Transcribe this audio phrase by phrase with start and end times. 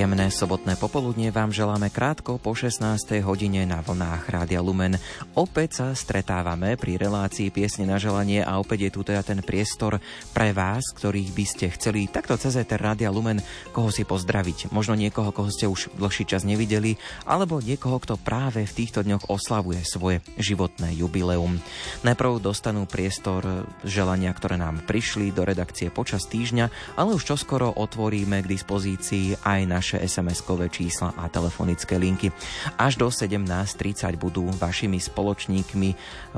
[0.00, 3.20] Príjemné sobotné popoludnie vám želáme krátko po 16.
[3.20, 4.96] hodine na vlnách Rádia Lumen.
[5.36, 10.00] Opäť sa stretávame pri relácii piesne na želanie a opäť je tu teda ten priestor
[10.32, 13.44] pre vás, ktorých by ste chceli takto cez ETR Rádia Lumen
[13.76, 14.72] koho si pozdraviť.
[14.72, 16.96] Možno niekoho, koho ste už dlhší čas nevideli,
[17.28, 21.60] alebo niekoho, kto práve v týchto dňoch oslavuje svoje životné jubileum.
[22.08, 28.40] Najprv dostanú priestor želania, ktoré nám prišli do redakcie počas týždňa, ale už čoskoro otvoríme
[28.40, 32.30] k dispozícii aj naše SMS-kové čísla a telefonické linky.
[32.78, 35.88] Až do 17.30 budú vašimi spoločníkmi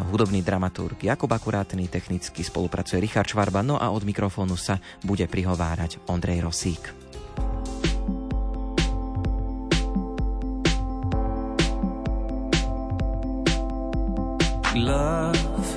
[0.09, 6.01] hudobný dramaturg Jakub Akurátny, technicky spolupracuje Richard Švarba, no a od mikrofónu sa bude prihovárať
[6.09, 7.03] Ondrej Rosík.
[14.75, 15.69] Love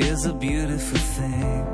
[0.00, 1.66] is a beautiful thing.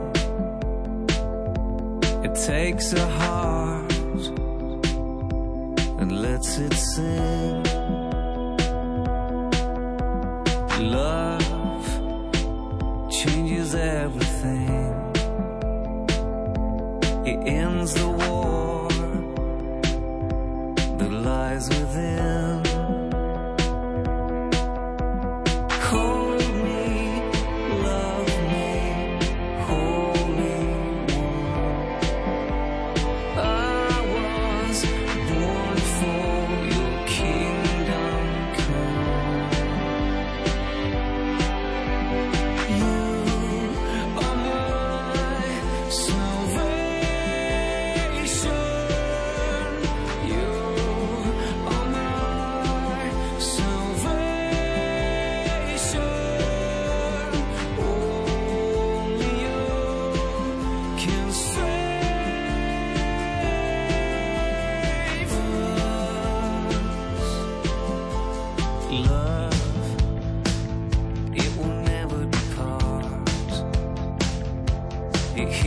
[2.24, 3.87] It takes a heart
[5.98, 7.62] and lets it sing.
[10.80, 11.90] Love
[13.10, 14.94] changes everything.
[17.26, 18.88] It ends the war
[20.98, 22.57] that lies within.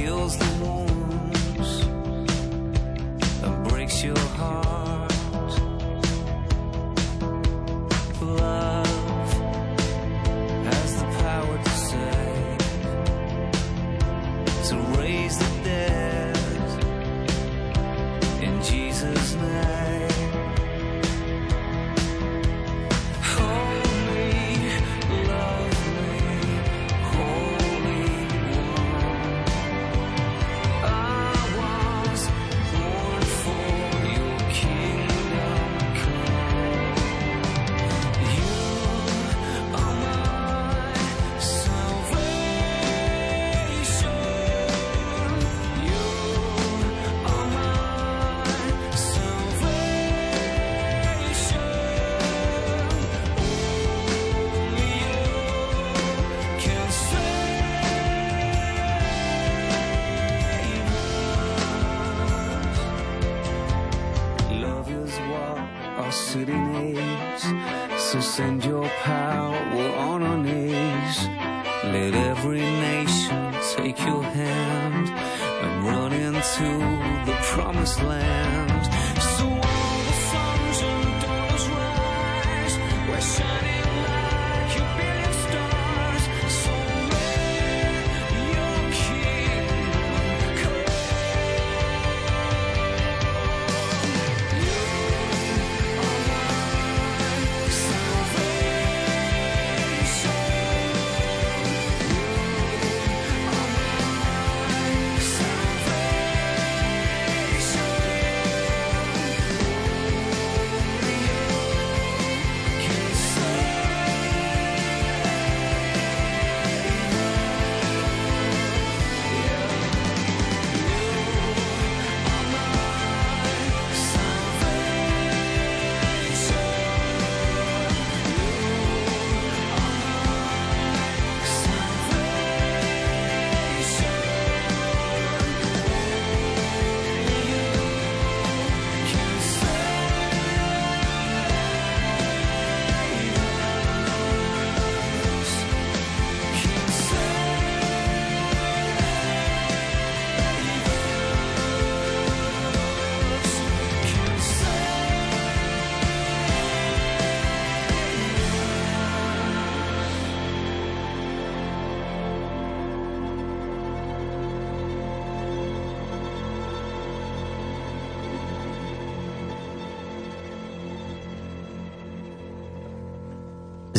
[0.04, 1.82] kills the wounds
[3.44, 4.81] and breaks your heart.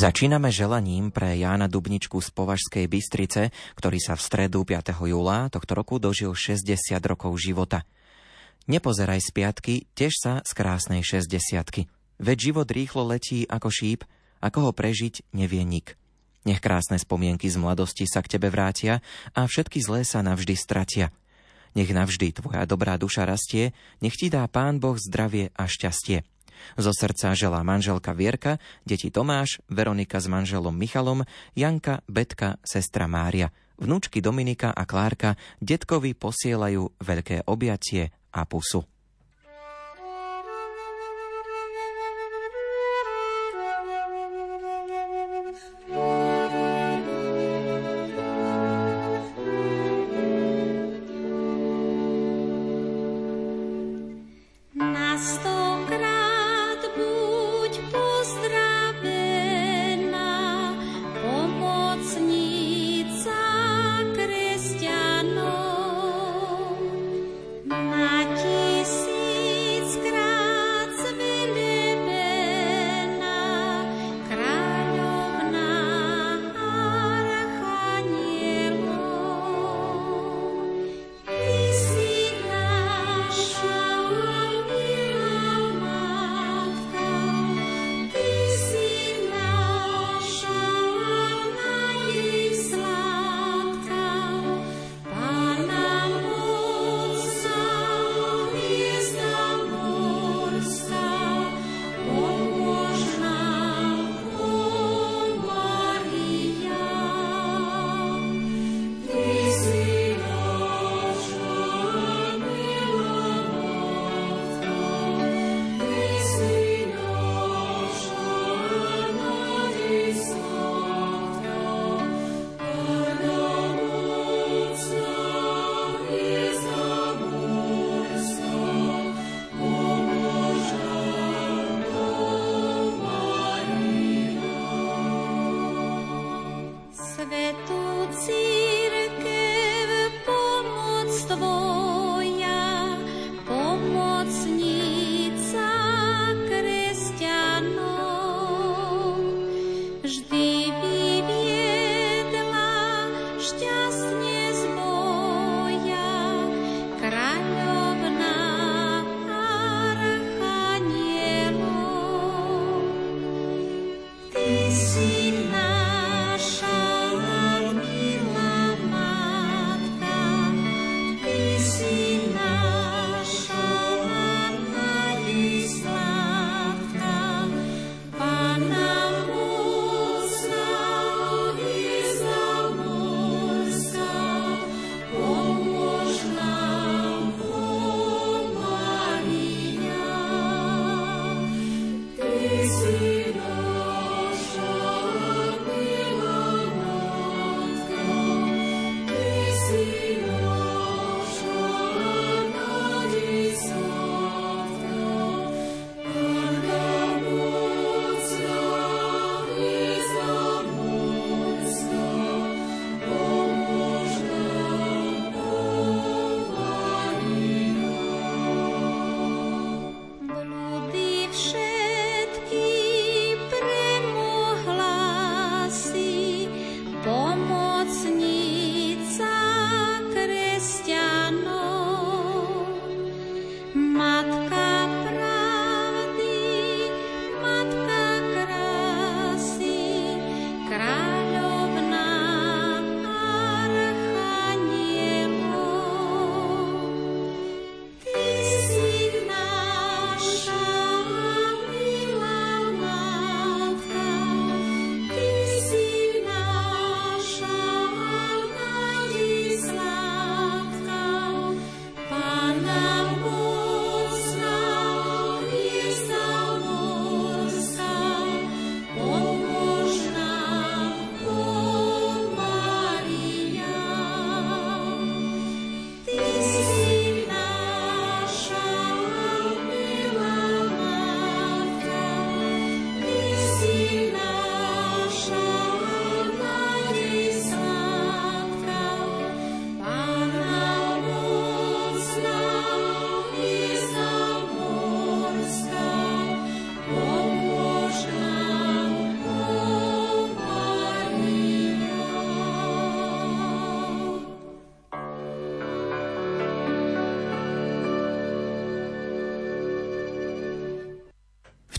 [0.02, 4.98] Začíname želaním pre Jána Dubničku z Považskej Bystrice, ktorý sa v stredu 5.
[4.98, 6.66] júla tohto roku dožil 60
[7.06, 7.86] rokov života.
[8.66, 11.86] Nepozeraj z piatky, tiež sa z krásnej 60
[12.18, 14.02] Veď život rýchlo letí ako šíp,
[14.42, 15.94] ako ho prežiť nevie nik.
[16.42, 19.06] Nech krásne spomienky z mladosti sa k tebe vrátia
[19.38, 21.14] a všetky zlé sa navždy stratia.
[21.78, 23.70] Nech navždy tvoja dobrá duša rastie,
[24.02, 26.26] nech ti dá Pán Boh zdravie a šťastie.
[26.76, 31.24] Zo srdca želá manželka Vierka, deti Tomáš, Veronika s manželom Michalom,
[31.56, 33.48] Janka, Betka, sestra Mária.
[33.80, 38.91] Vnúčky Dominika a Klárka detkovi posielajú veľké objatie a pusu.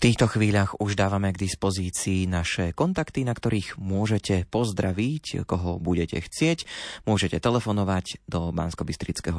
[0.04, 6.68] Týchto chvíľach už dávame k dispozícii naše kontakty, na ktorých môžete pozdraviť, koho budete chcieť.
[7.08, 8.84] Môžete telefonovať do bansko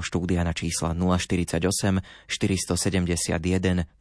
[0.01, 2.81] štúdia na čísla 048 471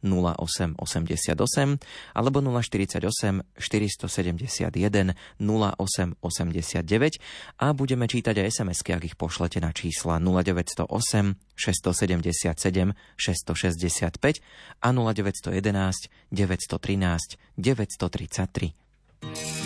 [0.00, 1.84] 0888
[2.16, 10.80] alebo 048 471 0889 a budeme čítať aj SMS-ky, ak ich pošlete na čísla 0908
[11.60, 14.40] 677 665
[14.80, 16.24] a 0911
[16.56, 19.63] 913 933.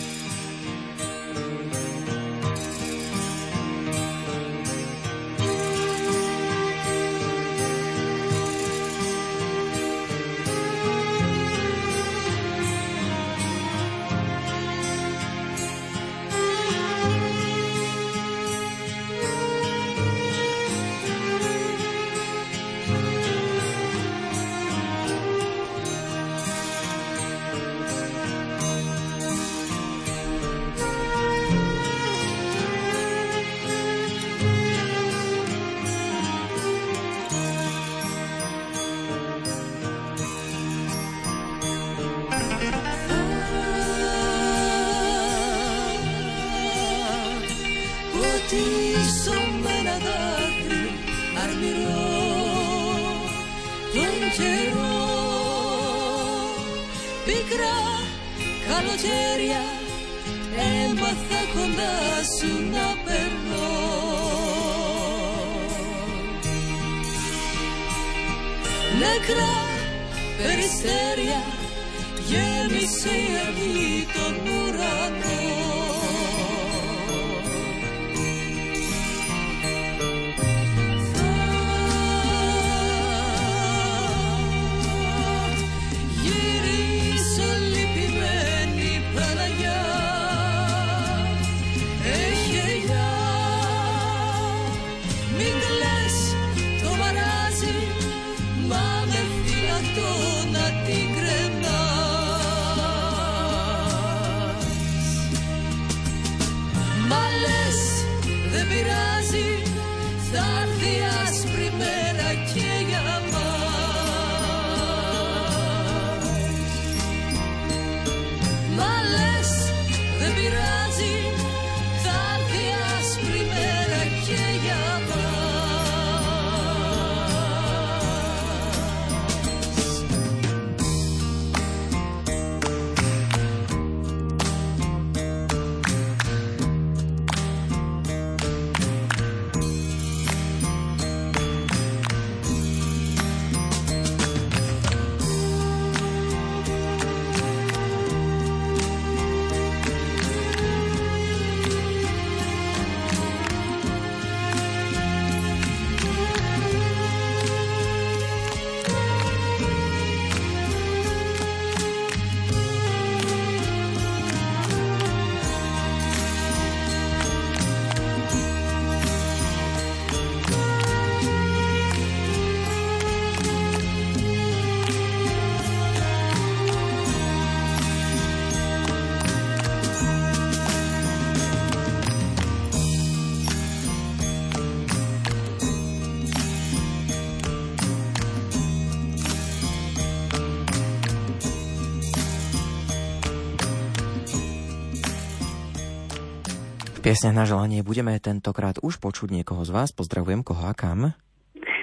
[197.08, 199.96] piesne na želanie budeme tentokrát už počuť niekoho z vás.
[199.96, 201.16] Pozdravujem koho a kam.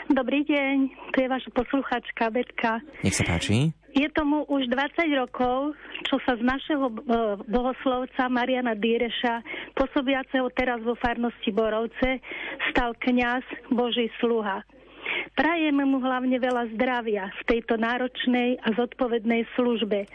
[0.05, 2.77] Dobrý deň, tu je vaša posluchačka Betka.
[3.01, 3.74] Nech sa páči.
[3.98, 5.74] Je tomu už 20 rokov,
[6.05, 6.94] čo sa z našeho e,
[7.41, 9.41] bohoslovca Mariana Dýreša,
[9.74, 12.22] pôsobiaceho teraz vo farnosti Borovce,
[12.70, 13.41] stal kňaz
[13.74, 14.62] Boží sluha.
[15.34, 20.05] Prajeme mu hlavne veľa zdravia v tejto náročnej a zodpovednej službe.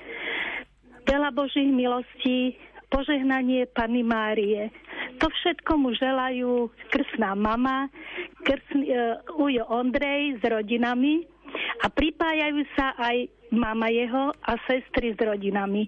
[1.03, 2.55] Veľa Božích milostí,
[2.91, 4.75] požehnanie Pany Márie,
[5.23, 7.87] to všetko mu želajú krsná mama,
[8.43, 11.25] krsn, uh, Ujo Ondrej s rodinami
[11.81, 15.87] a pripájajú sa aj mama jeho a sestry s rodinami.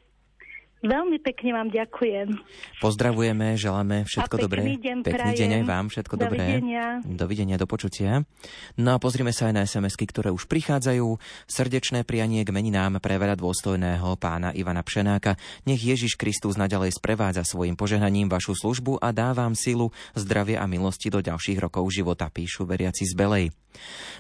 [0.82, 2.42] Veľmi pekne vám ďakujem.
[2.82, 4.60] Pozdravujeme, želáme všetko a dobré.
[4.66, 6.58] Deň pekný deň aj vám, všetko dobré.
[6.58, 6.86] Dovidenia.
[7.06, 8.26] Dovidenia, do počutia.
[8.74, 11.22] No a pozrime sa aj na sms ktoré už prichádzajú.
[11.46, 15.38] Srdečné prianie k meninám pre veľa dôstojného pána Ivana Pšenáka.
[15.70, 20.66] Nech Ježiš Kristus naďalej sprevádza svojim požehnaním vašu službu a dá vám silu, zdravie a
[20.66, 23.54] milosti do ďalších rokov života, píšu veriaci z Belej.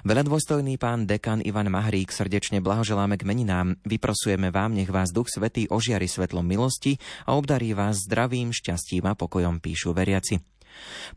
[0.02, 3.76] Veľadôstojný pán dekan Ivan Mahrík srdečne blahoželáme k meninám.
[3.84, 9.16] Vyprosujeme vám, nech vás Duch Svetý ožiari svetlom milosti a obdarí vás zdravým, šťastím a
[9.16, 10.44] pokojom, píšu veriaci.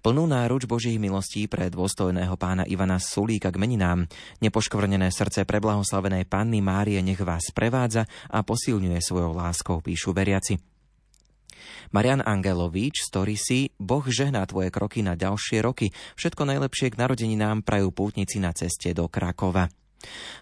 [0.04, 4.08] Plnú náruč Božích milostí pre dôstojného pána Ivana Sulíka k meninám,
[4.44, 10.60] nepoškvrnené srdce preblahoslavenej panny Márie nech vás prevádza a posilňuje svojou láskou, píšu veriaci.
[11.94, 15.94] Marian Angelovič story si Boh žehná tvoje kroky na ďalšie roky.
[16.18, 19.70] Všetko najlepšie k narodeninám prajú pútnici na ceste do Krakova.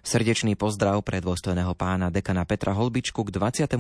[0.03, 3.79] Srdečný pozdrav pre dôstojného pána dekana Petra Holbičku k 25.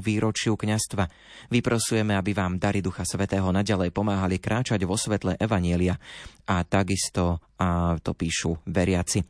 [0.00, 1.04] výročiu kňastva.
[1.50, 5.98] Vyprosujeme, aby vám dary Ducha Svetého naďalej pomáhali kráčať vo svetle Evanielia.
[6.46, 9.22] A takisto a to píšu veriaci.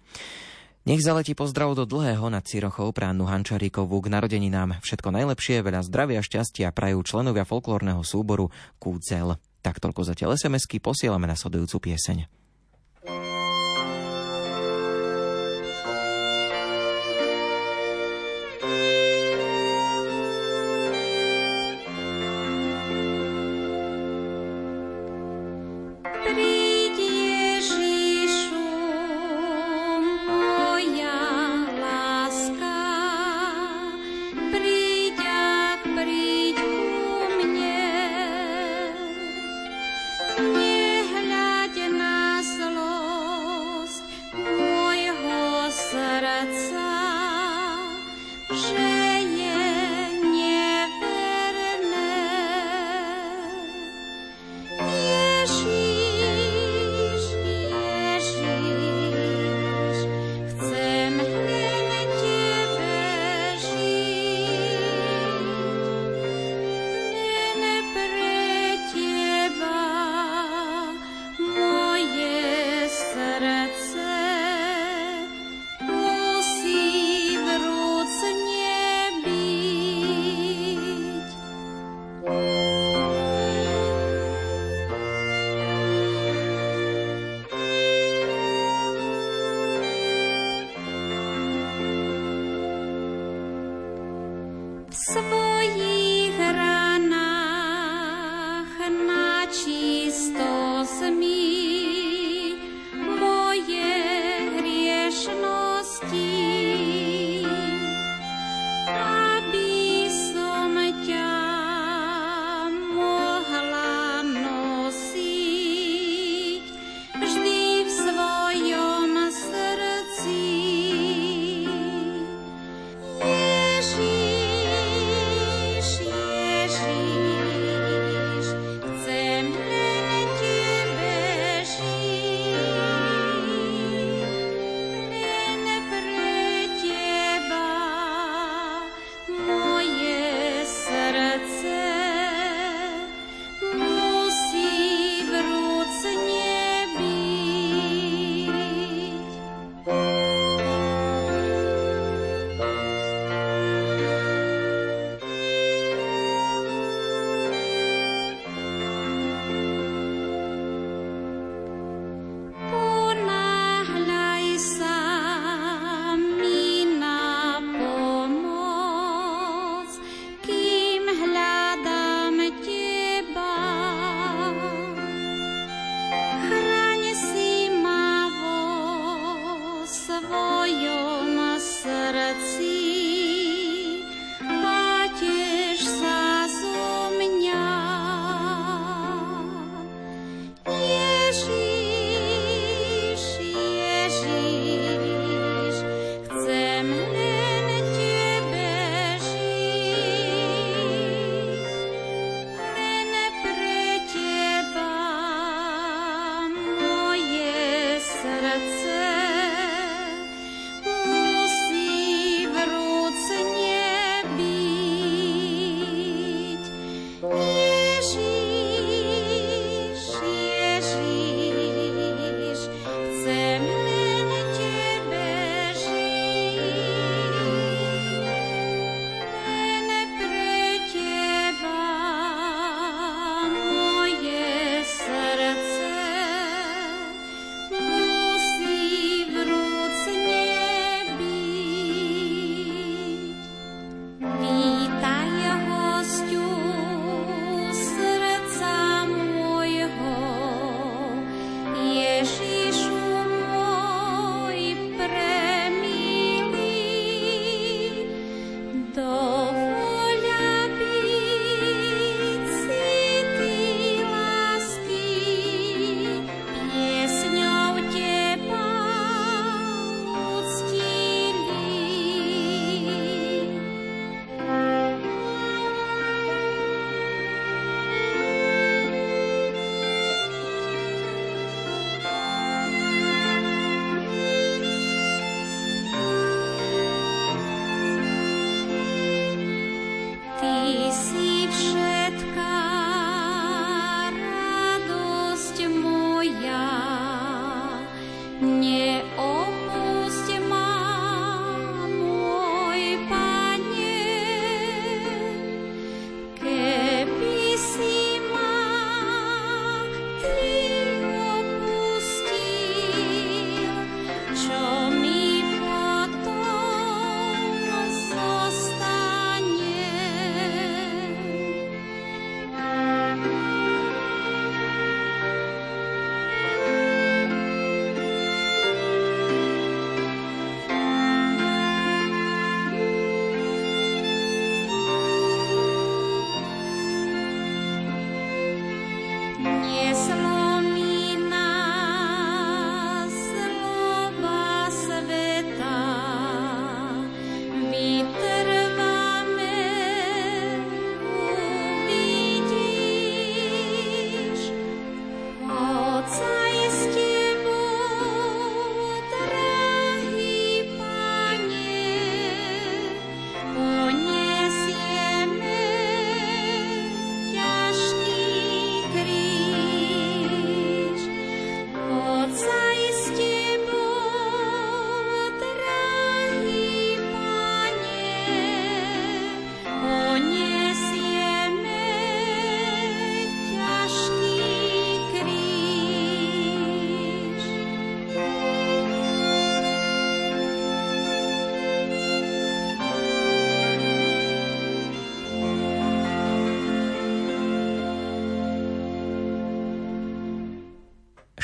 [0.84, 4.84] Nech zaletí pozdrav do dlhého nad Cirochou pránu Hančaríkovú k narodeninám.
[4.84, 9.40] Všetko najlepšie, veľa zdravia šťastia prajú členovia folklórneho súboru Kúcel.
[9.64, 12.43] Tak toľko zatiaľ SMS-ky posielame na sledujúcu pieseň.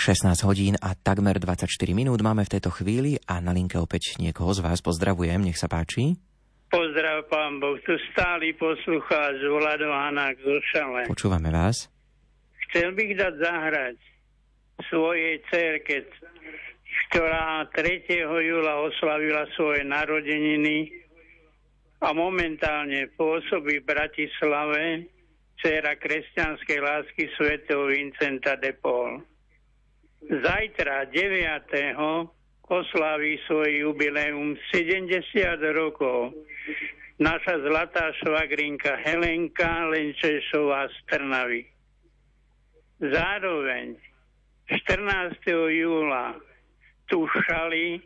[0.00, 4.48] 16 hodín a takmer 24 minút máme v tejto chvíli a na linke opäť niekoho
[4.56, 6.16] z vás pozdravujem, nech sa páči.
[6.72, 11.04] Pozdrav, pán Boh, tu stály poslucháč Vlado Hanák zo Šale.
[11.04, 11.92] Počúvame vás.
[12.64, 13.96] Chcel bych dať zahrať
[14.88, 16.08] svojej cerke,
[17.12, 18.24] ktorá 3.
[18.24, 20.96] júla oslavila svoje narodeniny
[22.00, 25.12] a momentálne pôsobí v Bratislave
[25.60, 29.20] dcera kresťanskej lásky svätého Vincenta de Paul.
[30.20, 31.96] Zajtra 9.
[32.68, 35.24] oslaví svoj jubileum 70
[35.72, 36.36] rokov
[37.16, 41.64] naša zlatá švagrinka Helenka Lenčešová z Trnavy.
[43.00, 43.96] Zároveň
[44.68, 45.40] 14.
[45.72, 46.36] júla
[47.08, 48.04] tu šali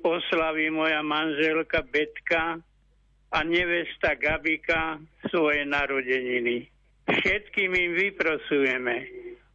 [0.00, 2.64] oslaví moja manželka Betka
[3.28, 4.96] a nevesta Gabika
[5.28, 6.64] svoje narodeniny.
[7.12, 8.96] Všetkým im vyprosujeme,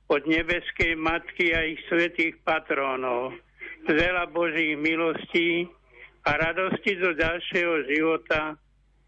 [0.08, 3.36] od nebeskej matky a ich svetých patrónov.
[3.88, 5.68] Veľa Božích milostí
[6.28, 8.60] a radosti do ďalšieho života,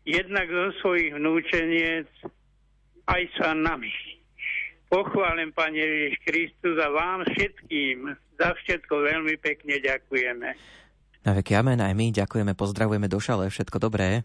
[0.08, 2.08] jednak zo svojich vnúčeniec,
[3.08, 3.92] aj sa nami.
[4.88, 10.50] Pochválen, Pane Ježiš Kristus, a vám všetkým za všetko veľmi pekne ďakujeme.
[11.28, 14.24] Na veky amen, aj my ďakujeme, pozdravujeme do šale, všetko dobré.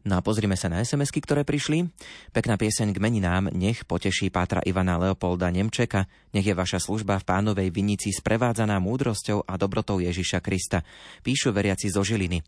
[0.00, 1.92] No a pozrime sa na sms ktoré prišli.
[2.32, 6.08] Pekná pieseň k meninám Nech poteší Pátra Ivana Leopolda Nemčeka.
[6.32, 10.80] Nech je vaša služba v pánovej vinici sprevádzaná múdrosťou a dobrotou Ježiša Krista.
[11.20, 12.40] Píšu veriaci zo Žiliny.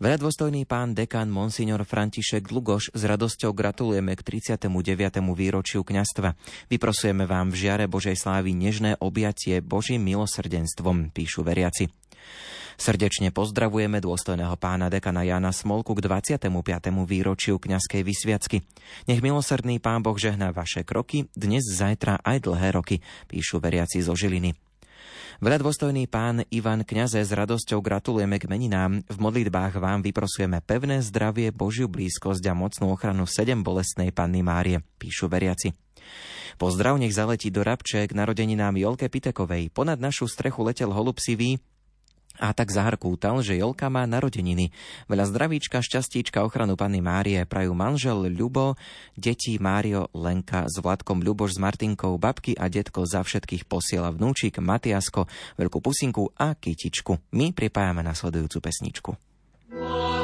[0.00, 4.64] Veľadôstojný pán dekan Monsignor František Dlugoš s radosťou gratulujeme k 39.
[5.36, 6.32] výročiu kňastva.
[6.72, 11.92] Vyprosujeme vám v žiare Božej slávy nežné objatie Božím milosrdenstvom, píšu veriaci.
[12.80, 16.40] Srdečne pozdravujeme dôstojného pána dekana Jana Smolku k 25.
[17.04, 18.64] výročiu kňazskej vysviacky.
[19.04, 24.16] Nech milosrdný pán Boh žehná vaše kroky, dnes, zajtra aj dlhé roky, píšu veriaci zo
[24.16, 24.56] Žiliny.
[25.40, 25.60] Veľa
[26.08, 29.04] pán Ivan Kňaze s radosťou gratulujeme k meninám.
[29.08, 34.84] V modlitbách vám vyprosujeme pevné zdravie, Božiu blízkosť a mocnú ochranu sedem bolestnej Panny Márie,
[35.00, 35.72] píšu veriaci.
[36.60, 39.72] Pozdrav nech zaletí do Rabče k narodeninám Jolke Pitekovej.
[39.72, 41.56] Ponad našu strechu letel holub sivý,
[42.40, 44.72] a tak zahrkútal, že Jolka má narodeniny.
[45.12, 48.80] Veľa zdravíčka, šťastíčka, ochranu Panny Márie prajú manžel Ľubo,
[49.12, 54.56] deti Mário, Lenka s Vladkom Ľuboš s Martinkou, babky a detko za všetkých posiela vnúčik,
[54.56, 55.28] Matiasko,
[55.60, 57.36] veľkú pusinku a kytičku.
[57.36, 59.10] My pripájame nasledujúcu pesničku.
[59.70, 60.19] V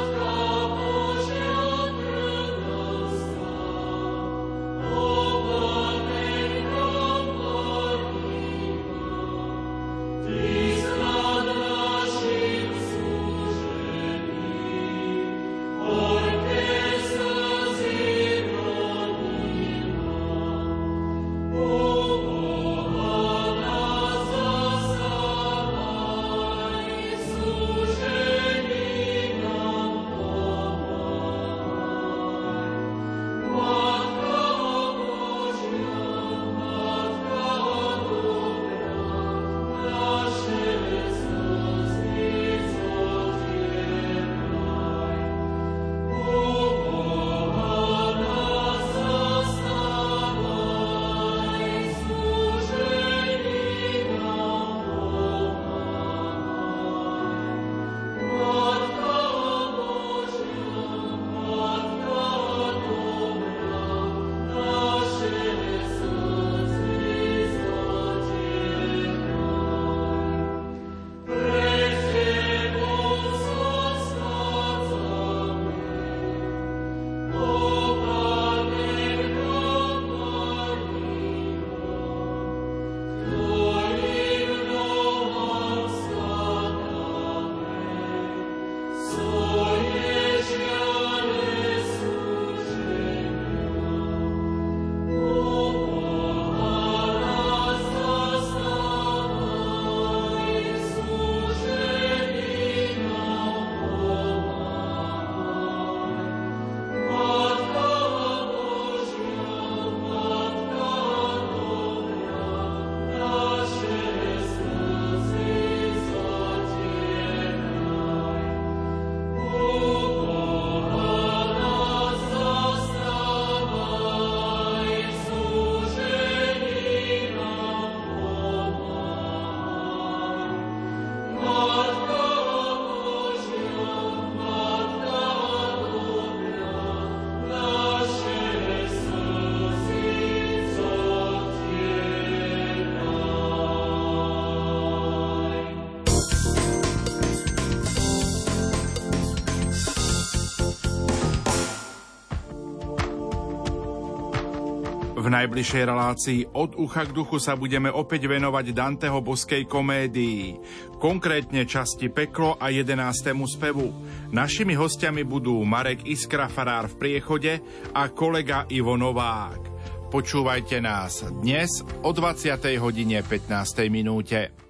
[155.37, 160.57] najbližšej relácii od ucha k duchu sa budeme opäť venovať Danteho boskej komédii,
[160.97, 163.37] konkrétne časti Peklo a 11.
[163.45, 163.93] spevu.
[164.33, 167.53] Našimi hostiami budú Marek Iskra Farár v priechode
[167.93, 169.61] a kolega Ivo Novák.
[170.09, 172.57] Počúvajte nás dnes o 20.
[172.81, 173.93] hodine 15.
[173.93, 174.66] minúte.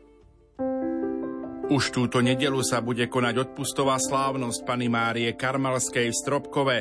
[1.67, 6.77] Už túto nedelu sa bude konať odpustová slávnosť Pany Márie Karmalskej v Stropkove.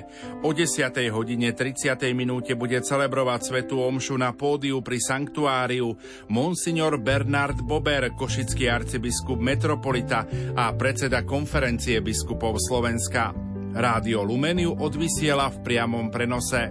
[0.46, 1.11] O 10.
[1.11, 1.99] hodine 30.
[2.14, 5.90] minúte bude celebrovať Svetu Omšu na pódiu pri sanktuáriu
[6.31, 10.22] Monsignor Bernard Bober, košický arcibiskup metropolita
[10.55, 13.35] a predseda konferencie biskupov Slovenska.
[13.75, 16.70] Rádio Lumeniu odvysiela v priamom prenose.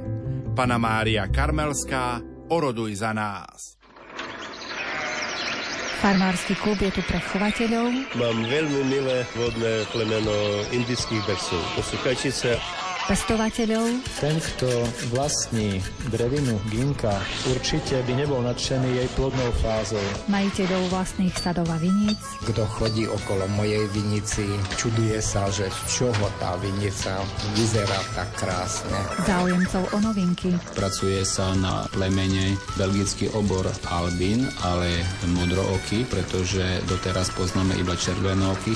[0.55, 3.74] Pana Mária Karmelská, oroduj za nás.
[6.05, 7.89] Farmársky klub je tu pre chovateľov.
[8.13, 11.57] Mám veľmi milé vodné plemeno indických bersov.
[11.73, 12.61] To sú kajčice
[13.05, 13.85] pestovateľov.
[14.17, 14.67] Ten, kto
[15.13, 17.21] vlastní drevinu ginka,
[17.53, 20.01] určite by nebol nadšený jej plodnou fázou.
[20.25, 22.17] Majiteľov vlastných sadov a viníc.
[22.49, 24.45] Kto chodí okolo mojej vinici,
[24.77, 27.21] čuduje sa, že z čoho tá vinica
[27.53, 28.97] vyzerá tak krásne.
[29.25, 30.57] Záujemcov o novinky.
[30.73, 38.73] Pracuje sa na plemene belgický obor Albin, ale modrooky, pretože doteraz poznáme iba červenooky.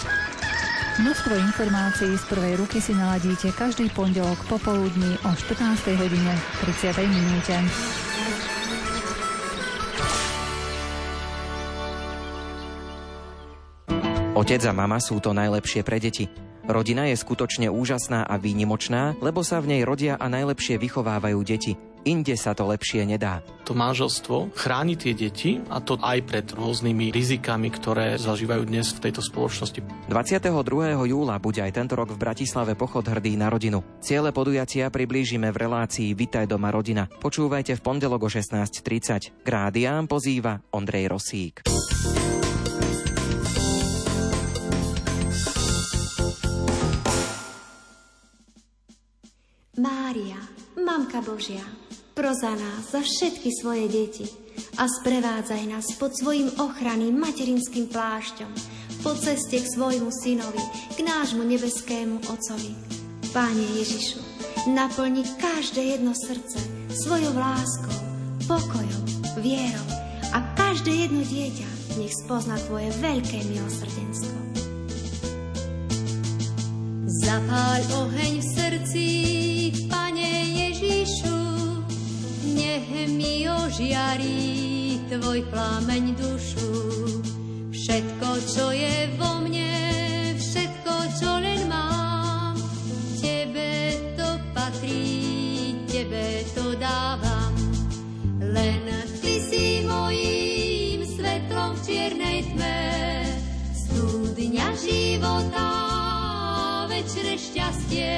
[0.99, 5.95] Množstvo informácií z prvej ruky si naladíte každý pondelok popoludní o 14.
[5.95, 6.91] hodine 30.
[7.07, 7.55] minúte.
[14.35, 16.27] Otec a mama sú to najlepšie pre deti.
[16.67, 21.79] Rodina je skutočne úžasná a výnimočná, lebo sa v nej rodia a najlepšie vychovávajú deti.
[22.07, 23.43] Inde sa to lepšie nedá.
[23.67, 29.09] To manželstvo chráni tie deti a to aj pred rôznymi rizikami, ktoré zažívajú dnes v
[29.09, 29.83] tejto spoločnosti.
[30.07, 30.49] 22.
[31.05, 33.83] júla bude aj tento rok v Bratislave pochod hrdý na rodinu.
[33.99, 37.05] Ciele podujatia priblížime v relácii Vitaj doma rodina.
[37.05, 39.43] Počúvajte v pondelok o 16.30.
[39.43, 41.67] K rádiám pozýva Ondrej Rosík.
[49.79, 50.35] Mária,
[50.75, 51.63] Mamka Božia,
[52.19, 54.27] pro za nás, za všetky svoje deti
[54.75, 58.51] a sprevádzaj nás pod svojim ochranným materinským plášťom
[58.99, 60.59] po ceste k svojmu synovi,
[60.99, 62.75] k nášmu nebeskému Otcovi.
[63.31, 64.19] Páne Ježišu,
[64.67, 66.59] naplni každé jedno srdce
[66.91, 67.95] svojou láskou,
[68.51, 69.03] pokojom,
[69.39, 69.87] vierou
[70.35, 71.69] a každé jedno dieťa
[72.03, 74.35] nech spozna Tvoje veľké milosrdenstvo.
[77.23, 79.05] Zapáľ oheň v srdci,
[79.87, 80.08] Pane
[82.89, 86.73] mi ožiarí tvoj plameň dušu.
[87.69, 89.73] Všetko, čo je vo mne,
[90.37, 92.53] všetko, čo len mám,
[93.17, 97.53] tebe to patrí, tebe to dávam.
[98.41, 98.85] Len
[99.21, 102.81] ty si mojím svetlom v čiernej tme,
[103.73, 105.69] studňa života,
[106.85, 108.13] večné šťastie,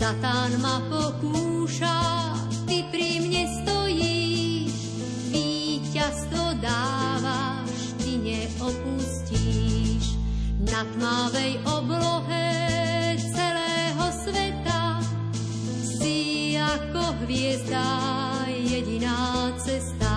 [0.00, 2.00] Satan ma pokúša,
[2.64, 4.72] ty pri mne stojíš,
[5.28, 10.16] víťazstvo dávaš, ty neopustíš.
[10.64, 12.48] Na tmavej oblohe
[13.28, 15.04] celého sveta
[15.84, 17.84] si ako hviezda
[18.56, 20.16] jediná cesta.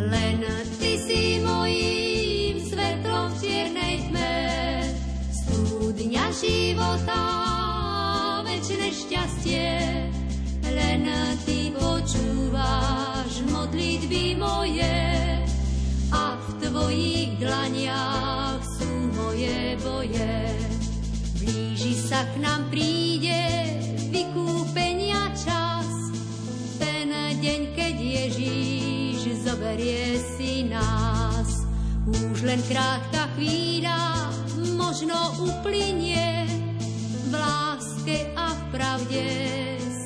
[0.00, 0.40] Len
[0.80, 4.40] ty si mojím svetlom v čiernej tme,
[5.36, 7.49] studňa života,
[8.90, 9.70] šťastie.
[10.70, 11.02] Len
[11.46, 14.98] ty počúvaš modlitby moje
[16.10, 20.34] a v tvojich dlaniach sú moje boje.
[21.38, 23.40] Blíži sa k nám príde
[24.10, 25.90] vykúpenia čas,
[26.78, 31.66] ten deň, keď Ježíš zoberie si nás.
[32.10, 34.30] Už len krátka chvíľa
[34.74, 36.46] možno uplynie,
[37.30, 39.26] v láske a v pravde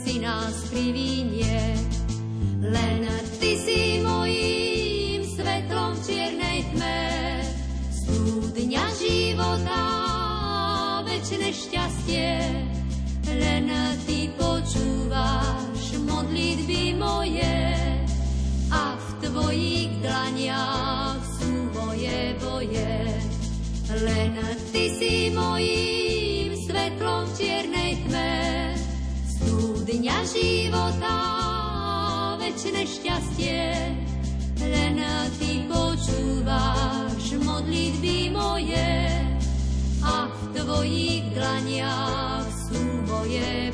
[0.04, 1.56] si nás privínie.
[2.60, 3.08] Len
[3.40, 7.00] ty si mojím svetlom v čiernej tme,
[7.88, 9.82] studňa života,
[11.08, 12.28] večné šťastie.
[13.24, 13.72] Len
[14.04, 17.56] ty počúvaš modlitby moje
[18.68, 22.92] a v tvojich dlaniach sú moje boje.
[23.96, 24.36] Len
[24.72, 26.23] ty si mojím
[26.84, 28.32] svetlom čiernej tme.
[29.24, 31.16] Studňa života,
[32.36, 33.64] večné šťastie,
[34.60, 35.00] len
[35.40, 39.00] ty počúvaš modlitby moje
[40.04, 43.72] a v tvojich dlaniach sú moje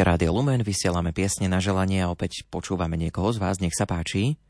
[0.00, 3.84] Počúvate Rádio Lumen, vysielame piesne na želanie a opäť počúvame niekoho z vás, nech sa
[3.84, 4.40] páči.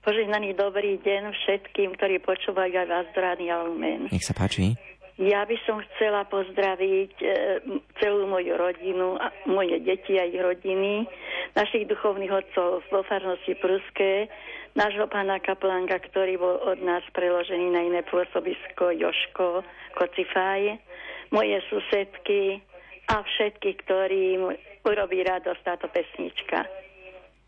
[0.00, 4.08] Požehnaný dobrý deň všetkým, ktorí počúvajú aj vás do Rádia Lumen.
[4.08, 4.80] Nech sa páči.
[5.20, 7.26] Ja by som chcela pozdraviť e,
[8.00, 11.04] celú moju rodinu, a moje deti a ich rodiny,
[11.52, 14.32] našich duchovných otcov vo farnosti Pruské,
[14.72, 19.68] nášho pána Kaplanka, ktorý bol od nás preložený na iné pôsobisko Joško
[20.00, 20.80] Kocifaj,
[21.28, 22.64] moje susedky,
[23.08, 24.52] a všetkých, ktorým
[24.84, 26.66] urobí radosť táto pesnička.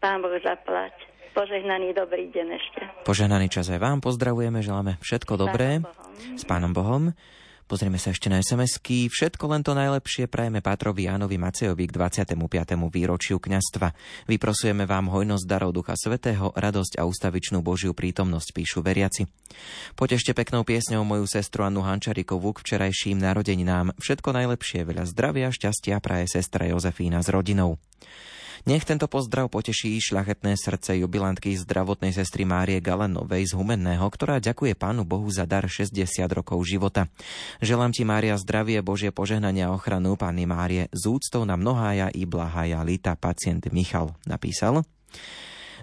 [0.00, 0.94] Pán Boh zaplať.
[1.30, 2.80] Požehnaný dobrý deň ešte.
[3.06, 4.02] Požehnaný čas aj vám.
[4.02, 5.78] Pozdravujeme, želáme všetko dobré.
[6.34, 7.14] S Pánom Bohom.
[7.70, 9.06] Pozrieme sa ešte na SMS-ky.
[9.06, 12.34] Všetko len to najlepšie prajeme Pátrovi Jánovi Macejovi k 25.
[12.90, 13.94] výročiu kňastva.
[14.26, 19.30] Vyprosujeme vám hojnosť darov Ducha Svetého, radosť a ústavičnú Božiu prítomnosť, píšu veriaci.
[19.94, 23.94] Potešte peknou piesňou moju sestru Annu Hančarikovú k včerajším narodeninám.
[24.02, 27.78] Všetko najlepšie, veľa zdravia, šťastia praje sestra Jozefína s rodinou.
[28.68, 34.76] Nech tento pozdrav poteší šľachetné srdce jubilantky zdravotnej sestry Márie Galenovej z Humenného, ktorá ďakuje
[34.76, 35.96] Pánu Bohu za dar 60
[36.28, 37.08] rokov života.
[37.64, 42.28] Želám ti, Mária, zdravie, Božie požehnania a ochranu Pány Márie z úctou na mnohája i
[42.28, 44.84] blahája Lita pacient Michal napísal.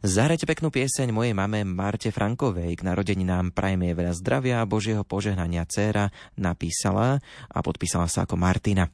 [0.06, 5.66] Zahrajte peknú pieseň mojej mame Marte Frankovej k narodeninám prajme veľa zdravia a Božieho požehnania
[5.66, 7.18] dcéra napísala
[7.50, 8.86] a podpísala sa ako Martina.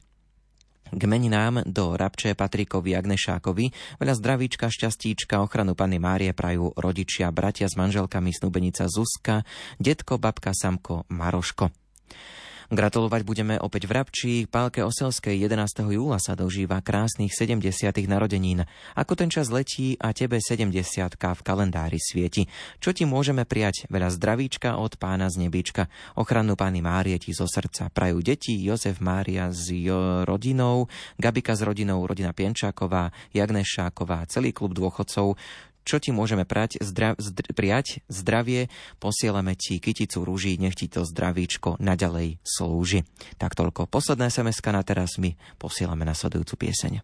[0.92, 3.72] K meninám do Rabče Patrikovi Agnešákovi
[4.02, 9.48] veľa zdravíčka, šťastíčka, ochranu Panny Márie prajú rodičia, bratia s manželkami, snúbenica Zuzka,
[9.80, 11.72] detko, babka, samko, Maroško.
[12.74, 14.34] Gratulovať budeme opäť v Rabči.
[14.50, 15.94] Pálke Oselskej 11.
[15.94, 17.62] júla sa dožíva krásnych 70.
[18.10, 18.66] narodenín.
[18.98, 20.74] Ako ten čas letí a tebe 70
[21.14, 22.50] v kalendári svieti.
[22.82, 23.86] Čo ti môžeme prijať?
[23.94, 25.86] Veľa zdravíčka od pána z nebička.
[26.18, 27.94] Ochranu pány Márie ti zo srdca.
[27.94, 30.90] Prajú deti Jozef Mária s jo rodinou,
[31.22, 35.38] Gabika s rodinou, rodina Pienčáková, Jagnešáková, celý klub dôchodcov,
[35.84, 38.02] čo ti môžeme prať, zdra, zdr, prijať?
[38.08, 38.72] Zdravie,
[39.04, 43.04] posielame ti kyticu rúží, nech ti to zdravíčko naďalej slúži.
[43.36, 43.92] Tak toľko.
[43.92, 47.04] Posledné sms na teraz my posielame nasledujúcu pieseň.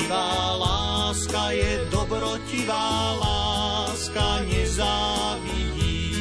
[0.00, 6.16] Trpezlivá láska je dobrotivá láska, nezávidí.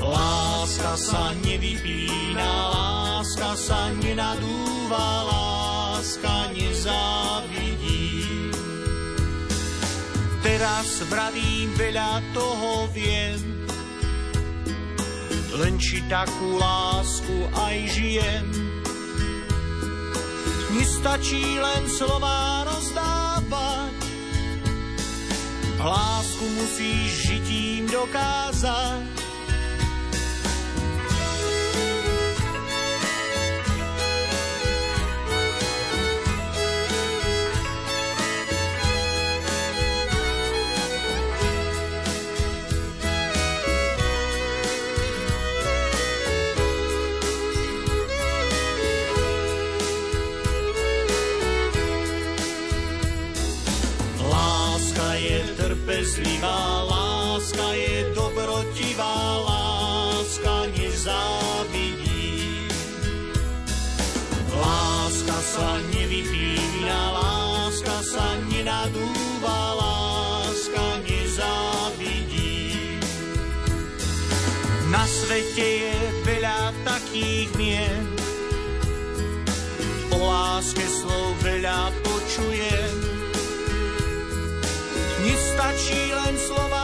[0.00, 8.24] Láska sa nevypína, láska sa nenadúva, láska nezávidí.
[10.40, 13.66] Teraz vravím veľa toho viem,
[15.58, 18.65] len či takú lásku aj žijem
[21.06, 23.94] Nestačí len slova rozdávať,
[25.78, 29.25] lásku musíš žitím dokázať.
[56.26, 62.66] Trpezlivá láska je dobrotivá láska, nezávidí.
[64.50, 72.98] Láska sa nevypína, láska sa nenadúva, láska nezávidí.
[74.90, 75.95] Na svete je
[85.86, 86.75] Nestačí len slova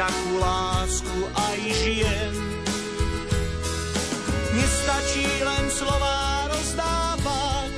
[0.00, 2.34] takú lásku aj žijem.
[4.56, 7.74] Nestačí len slova rozdávať,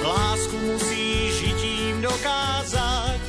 [0.00, 3.20] lásku musí žitím dokázať.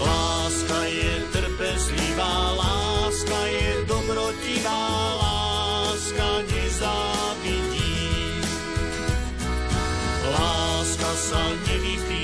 [0.00, 4.80] Láska je trpezlivá, láska je dobrotivá,
[5.20, 8.00] láska nezávidí.
[10.24, 12.21] Láska sa nevypína,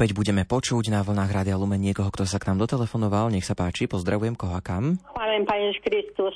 [0.00, 3.28] Opäť budeme počuť na vlnách Rádia Lumen niekoho, kto sa k nám dotelefonoval.
[3.28, 4.96] Nech sa páči, pozdravujem koho a kam.
[4.96, 6.32] Chválen Pane Kristus.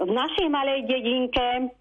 [0.00, 1.76] V našej malej dedinke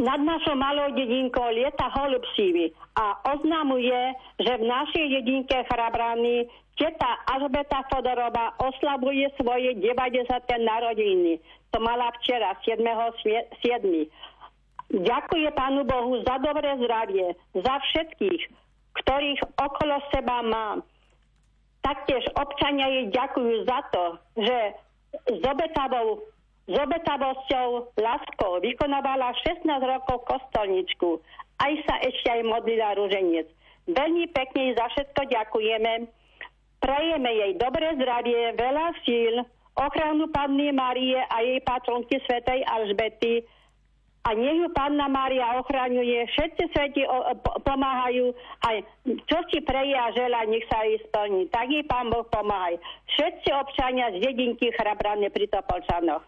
[0.00, 6.48] nad našou malou dedinkou lieta holub sívy a oznamuje, že v našej dedinke Chrabrany
[6.80, 10.24] teta Alžbeta Fodorova oslabuje svoje 90.
[10.56, 11.36] narodiny.
[11.76, 12.80] To mala včera, 7.
[12.80, 13.60] 7.
[15.04, 18.61] Ďakuje Pánu Bohu za dobré zdravie, za všetkých,
[19.00, 20.84] ktorých okolo seba mám.
[21.82, 24.04] Taktiež občania jej ďakujú za to,
[24.38, 24.58] že
[25.28, 26.22] s obetavou
[26.62, 31.18] s obetavosťou, láskou vykonávala 16 rokov kostolničku.
[31.58, 33.50] Aj sa ešte aj modlila ruženec.
[33.90, 36.06] Veľmi pekne za všetko ďakujeme.
[36.78, 39.42] Prajeme jej dobré zdravie, veľa síl,
[39.74, 43.42] ochranu Panny Marie a jej patronky svätej Alžbety,
[44.22, 47.02] a nech ju Panna Mária ochraňuje, všetci sveti
[47.66, 48.30] pomáhajú
[48.62, 51.50] a čo si preje a žela, nech sa jej splní.
[51.50, 52.78] Tak jej Pán Boh pomáhaj.
[53.18, 56.22] Všetci občania z dedinky Chrabrane pri Topolčanoch.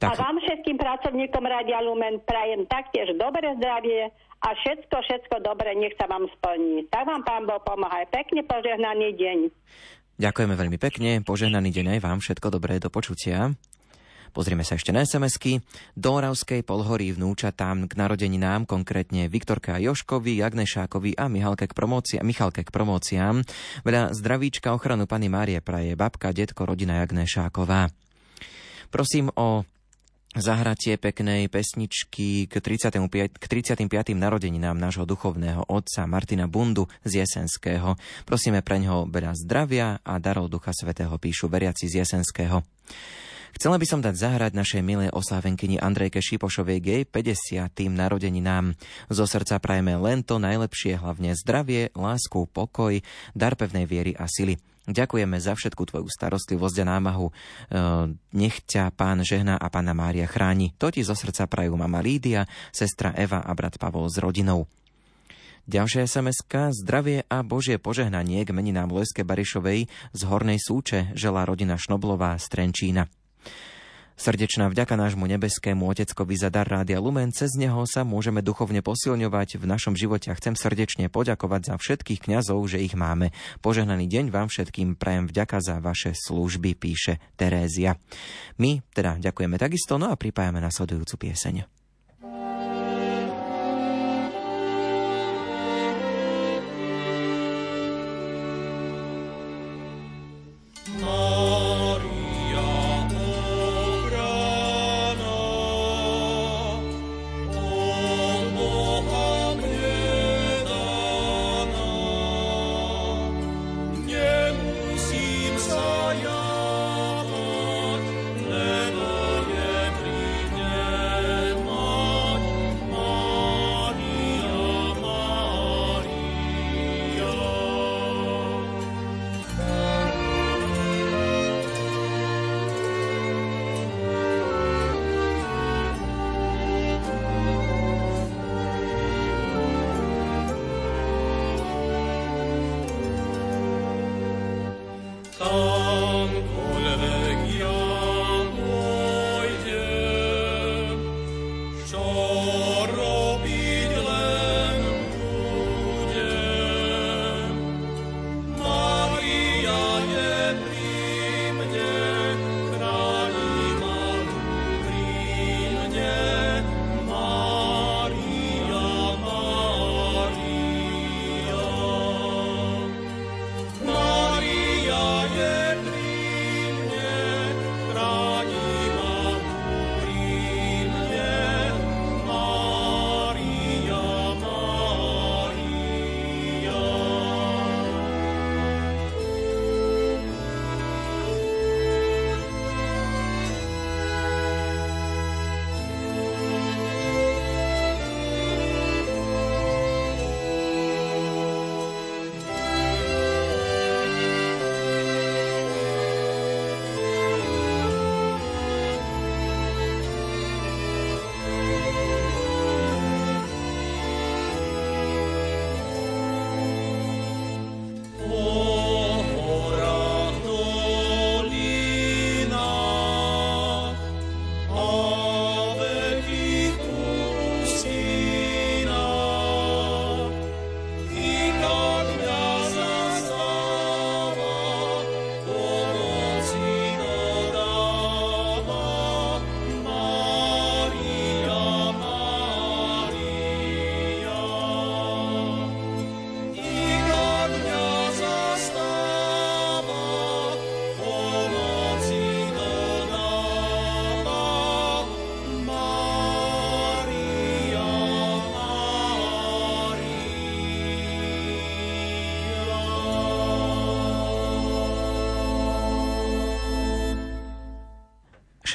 [0.00, 0.16] Tak...
[0.16, 4.08] A vám všetkým pracovníkom Radia Lumen prajem taktiež dobré zdravie
[4.40, 6.88] a všetko, všetko dobré, nech sa vám splní.
[6.88, 8.08] Tak vám Pán Boh pomáhaj.
[8.08, 9.38] Pekne požehnaný deň.
[10.14, 13.52] Ďakujeme veľmi pekne, požehnaný deň aj vám, všetko dobré, do počutia.
[14.34, 15.62] Pozrieme sa ešte na SMS-ky.
[15.94, 22.18] Do Oravskej polhorí vnúčatám k narodeninám, konkrétne Viktorke a Joškovi, Agnešákovi a Michalke k, promócia,
[22.26, 23.46] Michalke k promóciám.
[23.86, 27.94] Veľa zdravíčka ochranu pani Márie praje babka, detko, rodina Jagnešáková.
[28.90, 29.62] Prosím o
[30.34, 34.18] zahratie peknej pesničky k 35, k 35.
[34.18, 37.94] narodeninám nášho duchovného otca Martina Bundu z Jesenského.
[38.26, 42.66] Prosíme pre ňoho veľa zdravia a darov Ducha Svetého, píšu veriaci z Jesenského.
[43.54, 47.70] Chcela by som dať zahrať našej milej oslávenkyni Andrejke Šipošovej gej 50.
[47.70, 48.74] tým narodeninám.
[49.06, 52.98] Zo srdca prajeme len to najlepšie, hlavne zdravie, lásku, pokoj,
[53.30, 54.58] dar pevnej viery a sily.
[54.90, 57.26] Ďakujeme za všetku tvoju starostlivosť a námahu.
[57.30, 57.32] E,
[58.36, 60.74] nech ťa pán žehna a pána Mária chráni.
[60.76, 64.66] To ti zo srdca prajú mama Lídia, sestra Eva a brat Pavol s rodinou.
[65.64, 66.44] Ďalšia sms
[66.84, 72.50] Zdravie a Božie požehnanie k meninám Lojske Barišovej z Hornej Súče želá rodina Šnoblová z
[72.52, 73.23] Trenčína.
[74.14, 79.58] Srdečná vďaka nášmu nebeskému Oteckovi za dar Rádia Lumen, cez neho sa môžeme duchovne posilňovať
[79.58, 83.34] v našom živote a chcem srdečne poďakovať za všetkých kňazov, že ich máme.
[83.58, 87.98] Požehnaný deň vám všetkým prajem vďaka za vaše služby, píše Terézia.
[88.62, 91.83] My teda ďakujeme takisto, no a pripájame nasledujúcu pieseň.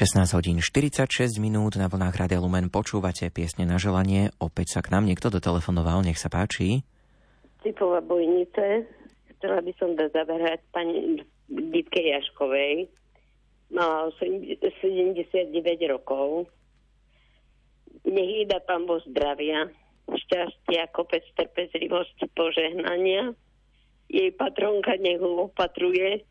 [0.00, 4.32] 16 hodín 46 minút na vlnách Radia Lumen počúvate piesne na želanie.
[4.40, 6.88] Opäť sa k nám niekto dotelefonoval, nech sa páči.
[7.60, 8.88] Cipová bojnice.
[9.36, 10.16] Chcela by som dať
[10.72, 11.20] pani
[11.52, 12.88] Ditke Jaškovej.
[13.76, 15.52] Mala 79
[15.92, 16.48] rokov.
[18.08, 19.68] Nech dá pán Boh zdravia,
[20.08, 23.36] šťastia, kopec trpezlivosti, požehnania.
[24.08, 26.24] Jej patronka nech ho opatruje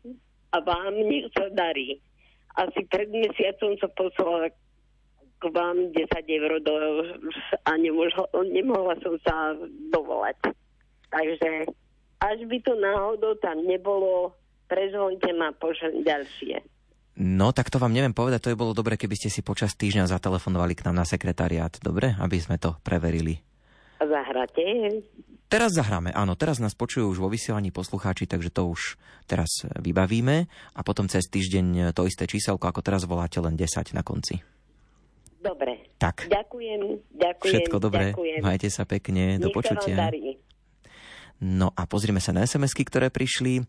[0.50, 2.02] a vám nech sa darí
[2.58, 4.50] asi pred mesiacom som poslala
[5.40, 6.04] k vám 10
[6.36, 6.74] eur do,
[7.64, 9.56] a nemohla, nemohla som sa
[9.88, 10.52] dovolať.
[11.08, 11.70] Takže
[12.20, 14.36] až by to náhodou tam nebolo,
[14.68, 16.60] prezvonte ma pošlem ďalšie.
[17.20, 20.08] No, tak to vám neviem povedať, to je bolo dobre, keby ste si počas týždňa
[20.08, 22.16] zatelefonovali k nám na sekretariát, dobre?
[22.16, 23.40] Aby sme to preverili.
[24.00, 24.64] Zahráte?
[25.50, 28.94] Teraz zahráme, áno, teraz nás počujú už vo vysielaní poslucháči, takže to už
[29.26, 34.06] teraz vybavíme a potom cez týždeň to isté číselko, ako teraz voláte, len 10 na
[34.06, 34.38] konci.
[35.42, 35.90] Dobre.
[35.98, 36.30] Tak.
[36.30, 37.50] Ďakujem, ďakujem.
[37.50, 38.40] Všetko dobré, ďakujem.
[38.46, 39.96] majte sa pekne, do Nech počutia.
[41.42, 43.66] No a pozrime sa na SMS-ky, ktoré prišli.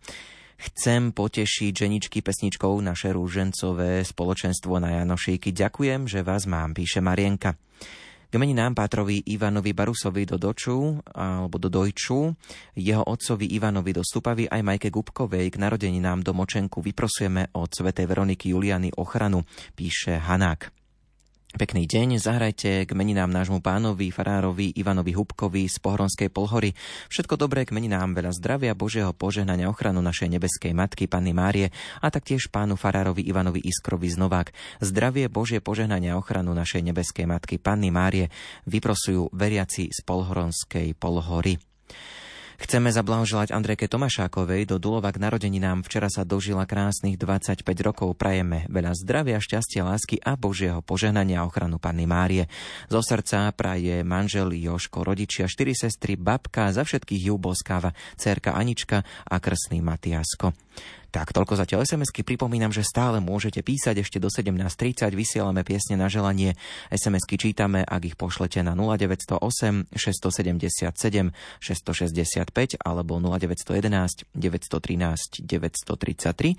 [0.62, 5.50] Chcem potešiť ženičky pesničkou naše rúžencové spoločenstvo na Janošíky.
[5.50, 7.58] Ďakujem, že vás mám, píše Marienka.
[8.32, 12.32] K meninám Pátrovi Ivanovi Barusovi do Doču alebo do Dojču,
[12.80, 18.08] jeho otcovi Ivanovi do Stupavy aj Majke Gubkovej k narodeninám do Močenku vyprosujeme od svätej
[18.08, 19.44] Veroniky Juliany ochranu,
[19.76, 20.81] píše Hanák.
[21.52, 26.72] Pekný deň, zahrajte k meninám nášmu pánovi, farárovi Ivanovi Hubkovi z Pohronskej Polhory.
[27.12, 32.08] Všetko dobré k meninám, veľa zdravia, Božieho požehnania, ochranu našej nebeskej matky, Panny Márie a
[32.08, 34.56] taktiež pánu farárovi Ivanovi Iskrovi z Novák.
[34.80, 38.32] Zdravie, Božie požehnania, ochranu našej nebeskej matky, Panny Márie
[38.72, 41.60] vyprosujú veriaci z Polhoronskej Polhory.
[42.62, 45.82] Chceme zablahoželať Andrejke Tomašákovej do Dulova k narodeninám.
[45.82, 48.14] Včera sa dožila krásnych 25 rokov.
[48.14, 52.46] Prajeme veľa zdravia, šťastia, lásky a Božieho požehnania a ochranu Panny Márie.
[52.86, 59.02] Zo srdca praje manžel Joško, rodičia, štyri sestry, babka, za všetkých ju boskáva, cerka Anička
[59.26, 60.54] a krstný Matiasko.
[61.12, 62.24] Tak, toľko zatiaľ SMS-ky.
[62.24, 65.12] Pripomínam, že stále môžete písať ešte do 17.30.
[65.12, 66.56] Vysielame piesne na želanie.
[66.88, 76.56] SMS-ky čítame, ak ich pošlete na 0908 677 665 alebo 0911 913 933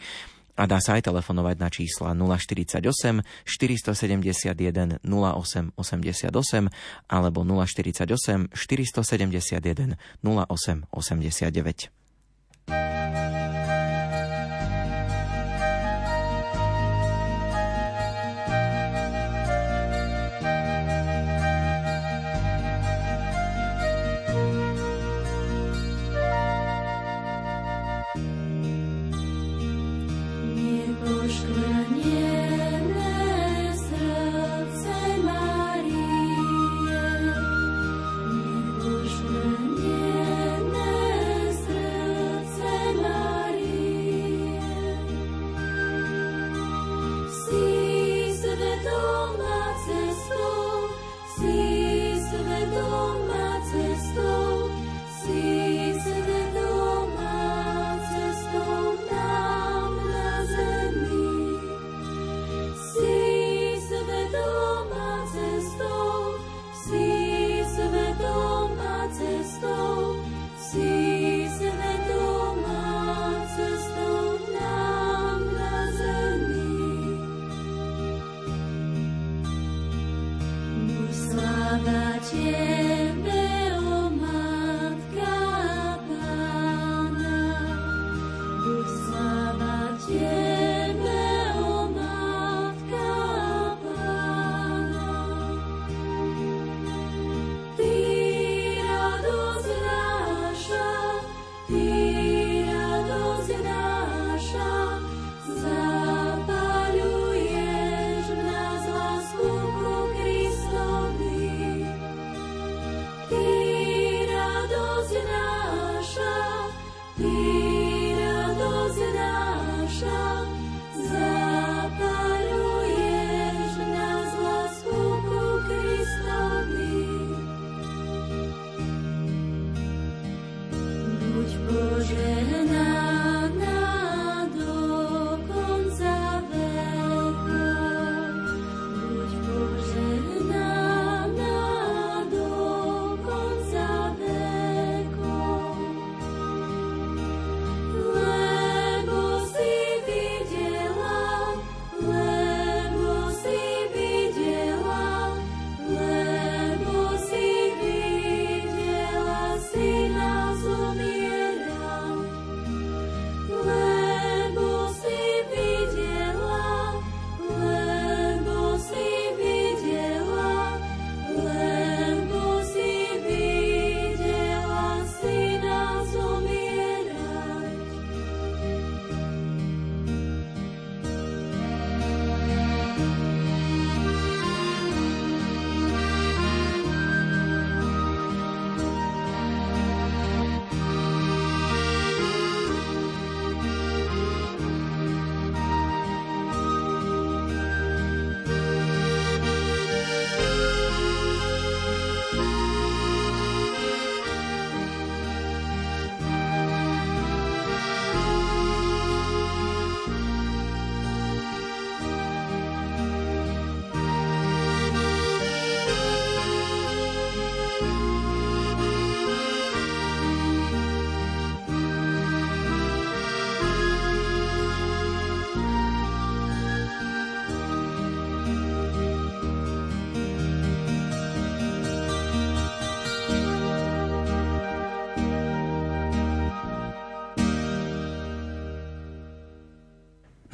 [0.53, 2.84] a dá sa aj telefonovať na čísla 048
[3.48, 6.28] 471 08 88
[7.09, 11.88] alebo 048 471 08 89.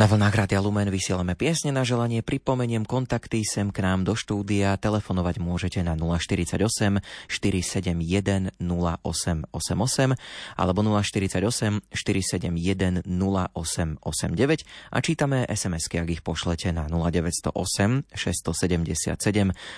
[0.08, 2.24] vlnách Rádia Lumen vysielame piesne na želanie.
[2.24, 4.80] Pripomeniem kontakty sem k nám do štúdia.
[4.80, 10.14] Telefonovať môžete na 048 471 0888
[10.54, 19.18] alebo 048 471 0889 a čítame SMS-ky, ak ich pošlete na 0908 677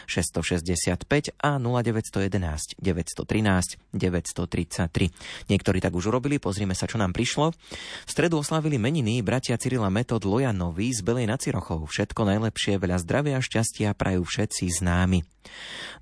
[0.05, 5.49] 665 a 0911 913 933.
[5.49, 7.57] Niektorí tak už urobili, pozrime sa, čo nám prišlo.
[8.05, 11.86] V stredu oslavili meniny bratia Cyrila Met Metod Lojanovi z Belej nad Cirochou.
[11.86, 15.22] Všetko najlepšie, veľa zdravia a šťastia prajú všetci známi.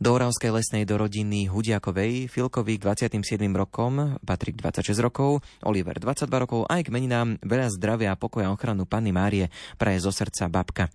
[0.00, 6.30] Do Oravskej lesnej do rodiny Hudiakovej Filkovi k 27 rokom, Patrik 26 rokov, Oliver 22
[6.30, 10.86] rokov, aj k meninám veľa zdravia a pokoja ochranu Panny Márie praje zo srdca babka.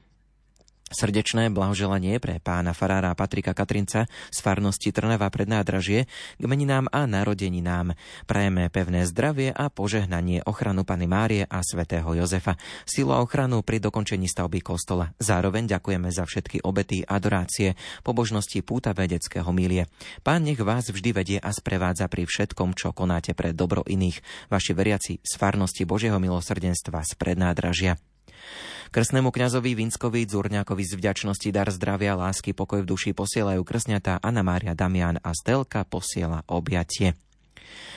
[0.93, 6.05] Srdečné blahoželanie pre pána farára Patrika Katrinca z farnosti Trnava pred nádražie
[6.37, 7.97] k meninám a narodeninám.
[8.29, 12.61] Prajeme pevné zdravie a požehnanie ochranu Pany Márie a svätého Jozefa.
[12.85, 15.17] Silu a ochranu pri dokončení stavby kostola.
[15.17, 17.73] Zároveň ďakujeme za všetky obety, adorácie,
[18.05, 19.89] pobožnosti púta vedeckého milie.
[20.21, 24.21] Pán nech vás vždy vedie a sprevádza pri všetkom, čo konáte pre dobro iných.
[24.53, 27.97] Vaši veriaci z farnosti Božieho milosrdenstva z prednádražia.
[28.93, 34.45] Krsnému kňazovi Vinskovi Dzurňákovi z vďačnosti dar zdravia, lásky, pokoj v duši posielajú krsňatá Anna
[34.45, 37.17] Mária Damian a Stelka posiela objatie.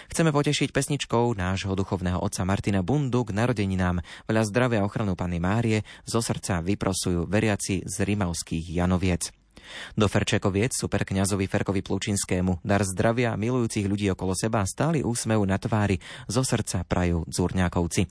[0.08, 4.00] Chceme potešiť pesničkou nášho duchovného otca Martina Bundu k narodeninám.
[4.24, 9.45] Veľa zdravia a ochranu Pany Márie zo srdca vyprosujú veriaci z Rimavských Janoviec.
[9.94, 15.58] Do Ferčekoviec super kňazovi Ferkovi Plučinskému dar zdravia milujúcich ľudí okolo seba stáli úsmev na
[15.58, 15.98] tvári
[16.30, 18.02] zo srdca prajú Dzurňákovci.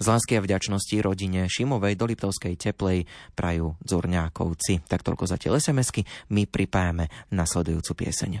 [0.00, 3.04] Z lásky a vďačnosti rodine Šimovej do Liptovskej teplej
[3.36, 4.88] prajú Dzurňákovci.
[4.88, 8.40] Tak toľko zatiaľ SMS-ky, my pripájame nasledujúcu pieseň.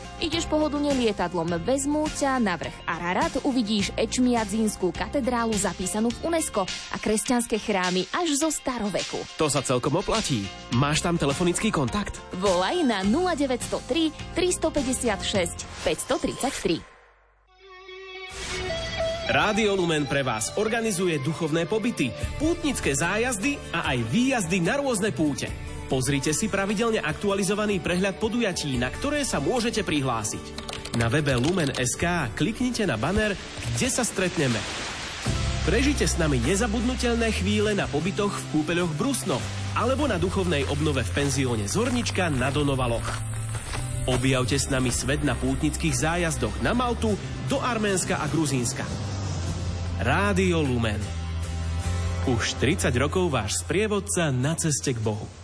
[0.21, 6.61] Ideš pohodlne lietadlom, vezmú ťa na vrch Ararat, uvidíš Ečmiadzínskú katedrálu zapísanú v UNESCO
[6.93, 9.17] a kresťanské chrámy až zo staroveku.
[9.41, 10.45] To sa celkom oplatí.
[10.77, 12.21] Máš tam telefonický kontakt?
[12.37, 16.85] Volaj na 0903 356 533.
[19.31, 25.70] Rádio Lumen pre vás organizuje duchovné pobyty, pútnické zájazdy a aj výjazdy na rôzne púte.
[25.91, 30.71] Pozrite si pravidelne aktualizovaný prehľad podujatí, na ktoré sa môžete prihlásiť.
[30.95, 33.35] Na webe Lumen.sk kliknite na banner,
[33.75, 34.55] kde sa stretneme.
[35.67, 39.35] Prežite s nami nezabudnutelné chvíle na pobytoch v kúpeľoch Brusno
[39.75, 43.11] alebo na duchovnej obnove v penzióne Zornička na Donovaloch.
[44.07, 47.19] Objavte s nami svet na pútnických zájazdoch na Maltu,
[47.51, 48.87] do Arménska a Gruzínska.
[49.99, 51.03] Rádio Lumen.
[52.31, 55.40] Už 30 rokov váš sprievodca na ceste k Bohu.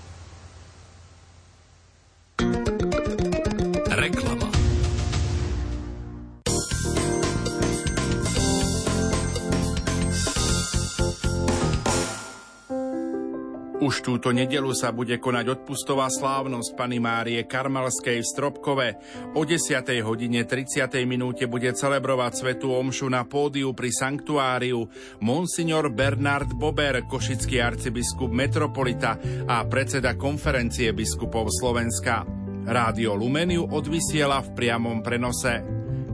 [13.88, 18.88] Už túto nedelu sa bude konať odpustová slávnosť Pany Márie Karmelskej v Stropkove.
[19.32, 19.80] O 10.
[20.04, 20.92] hodine 30.
[21.08, 24.92] minúte bude celebrovať Svetú Omšu na pódiu pri sanktuáriu
[25.24, 32.28] Monsignor Bernard Bober, košický arcibiskup metropolita a predseda konferencie biskupov Slovenska.
[32.68, 35.64] Rádio Lumeniu odvysiela v priamom prenose.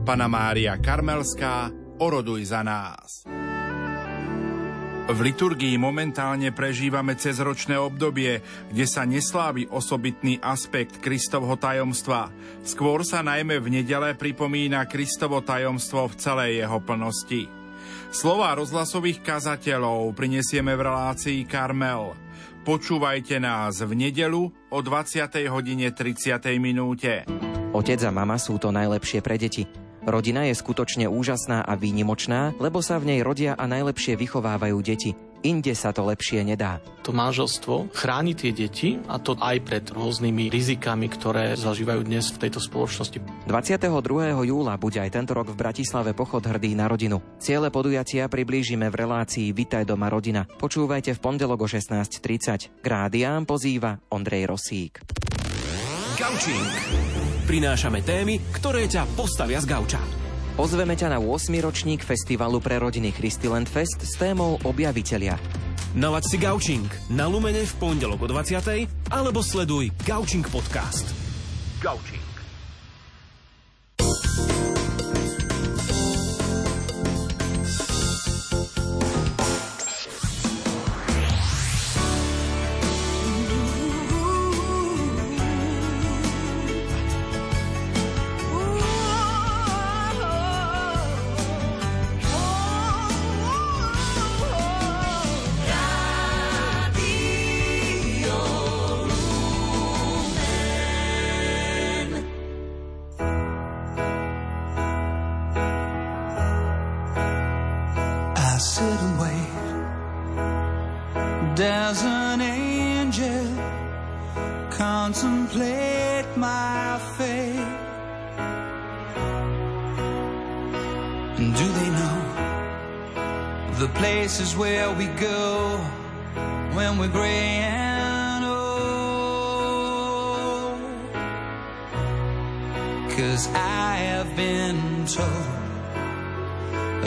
[0.06, 3.26] Pana Mária Karmelská, oroduj za nás.
[5.04, 8.40] V liturgii momentálne prežívame cezročné obdobie,
[8.72, 12.32] kde sa neslávi osobitný aspekt Kristovho tajomstva.
[12.64, 17.44] Skôr sa najmä v nedele pripomína Kristovo tajomstvo v celej jeho plnosti.
[18.16, 22.16] Slova rozhlasových kazateľov prinesieme v relácii Karmel.
[22.64, 25.20] Počúvajte nás v nedelu o 20.
[25.52, 26.40] hodine 30.
[26.56, 27.28] minúte.
[27.76, 29.83] Otec a mama sú to najlepšie pre deti.
[30.04, 35.16] Rodina je skutočne úžasná a výnimočná, lebo sa v nej rodia a najlepšie vychovávajú deti.
[35.44, 36.80] Inde sa to lepšie nedá.
[37.04, 42.48] To manželstvo chráni tie deti a to aj pred rôznymi rizikami, ktoré zažívajú dnes v
[42.48, 43.20] tejto spoločnosti.
[43.44, 43.92] 22.
[44.48, 47.20] júla bude aj tento rok v Bratislave pochod hrdý na rodinu.
[47.36, 50.48] Ciele podujatia priblížime v relácii Vitaj doma rodina.
[50.48, 52.80] Počúvajte v pondelok o 16.30.
[52.80, 55.04] K rádiám pozýva Ondrej Rosík.
[56.14, 56.70] Gaučing.
[57.42, 59.98] Prinášame témy, ktoré ťa postavia z gauča.
[60.54, 61.50] Pozveme ťa na 8.
[61.58, 65.34] ročník festivalu pre rodiny Christyland Fest s témou Objavitelia.
[65.98, 68.86] Nalaď si Gaučing na Lumene v pondelok o 20.
[69.10, 71.10] alebo sleduj Gaučing podcast.
[71.82, 72.33] Gaučing.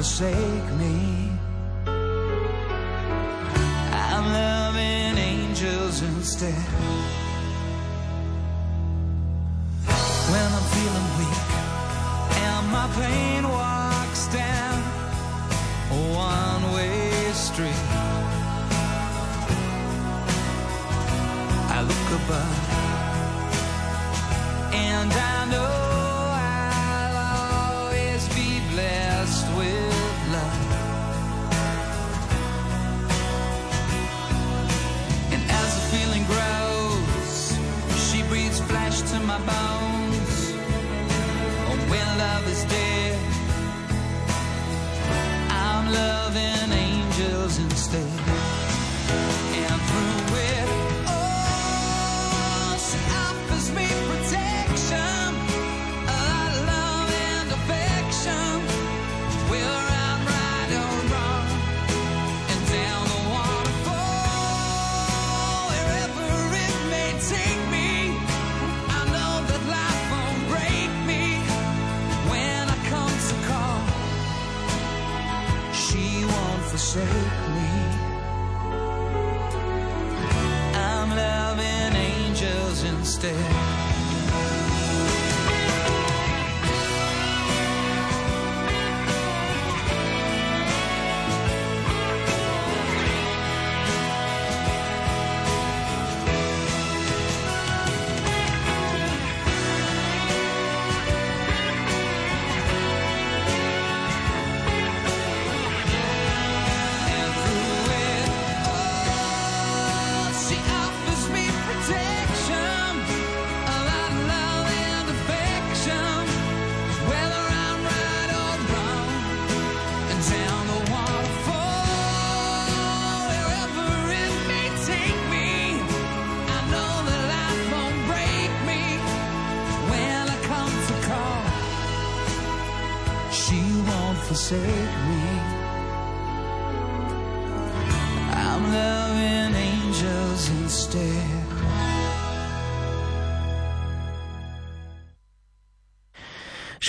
[0.00, 1.09] forsake me.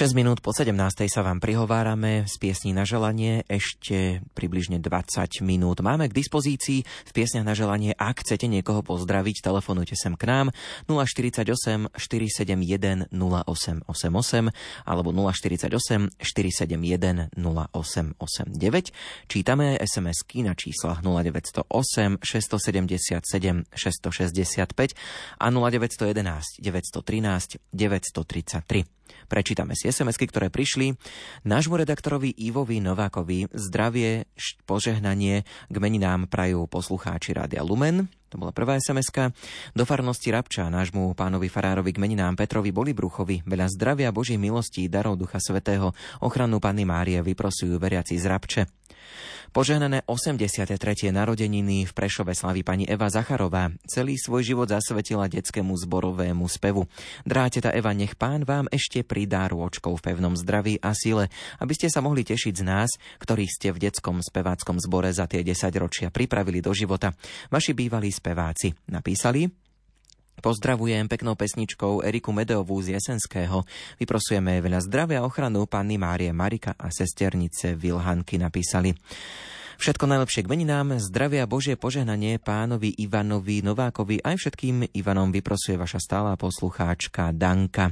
[0.02, 0.74] 6 minút po 17.
[1.14, 5.78] sa vám prihovárame z piesní na želanie ešte približne 20 minút.
[5.86, 10.58] Máme k dispozícii v piesniach na želanie, ak chcete niekoho pozdraviť, telefonujte sem k nám
[10.90, 14.50] 048 471 0888
[14.90, 15.70] alebo 048
[16.18, 19.30] 471 0889.
[19.30, 24.98] Čítame SMS-ky na číslach 0908 677 665
[25.38, 29.01] a 0911 913 933.
[29.28, 30.96] Prečítame si SMS-ky, ktoré prišli.
[31.44, 34.30] Nášmu redaktorovi Ivovi Novákovi zdravie,
[34.66, 38.10] požehnanie k meninám prajú poslucháči Rádia Lumen.
[38.32, 39.12] To bola prvá sms
[39.76, 44.88] Do farnosti Rabča nášmu pánovi farárovi k meninám Petrovi boli Bruchovi veľa zdravia, Božích milostí,
[44.88, 45.92] darov Ducha Svetého,
[46.24, 48.62] ochranu Panny Márie vyprosujú veriaci z Rabče.
[49.52, 51.12] Požehnané 83.
[51.12, 53.70] narodeniny v Prešove slaví pani Eva Zacharová.
[53.84, 56.88] Celý svoj život zasvetila detskému zborovému spevu.
[57.28, 61.28] Dráteta Eva, nech pán vám ešte pridá rôčkou v pevnom zdraví a sile,
[61.60, 65.44] aby ste sa mohli tešiť z nás, ktorí ste v detskom speváckom zbore za tie
[65.44, 67.12] 10 ročia pripravili do života.
[67.52, 69.61] Vaši bývalí speváci napísali
[70.40, 73.68] Pozdravujem peknou pesničkou Eriku Medeovú z Jesenského.
[74.00, 78.96] Vyprosujeme veľa zdravia a ochranu panny Márie Marika a sesternice Vilhanky napísali.
[79.82, 85.98] Všetko najlepšie k meninám, zdravia Božie požehnanie pánovi Ivanovi Novákovi aj všetkým Ivanom vyprosuje vaša
[85.98, 87.90] stála poslucháčka Danka.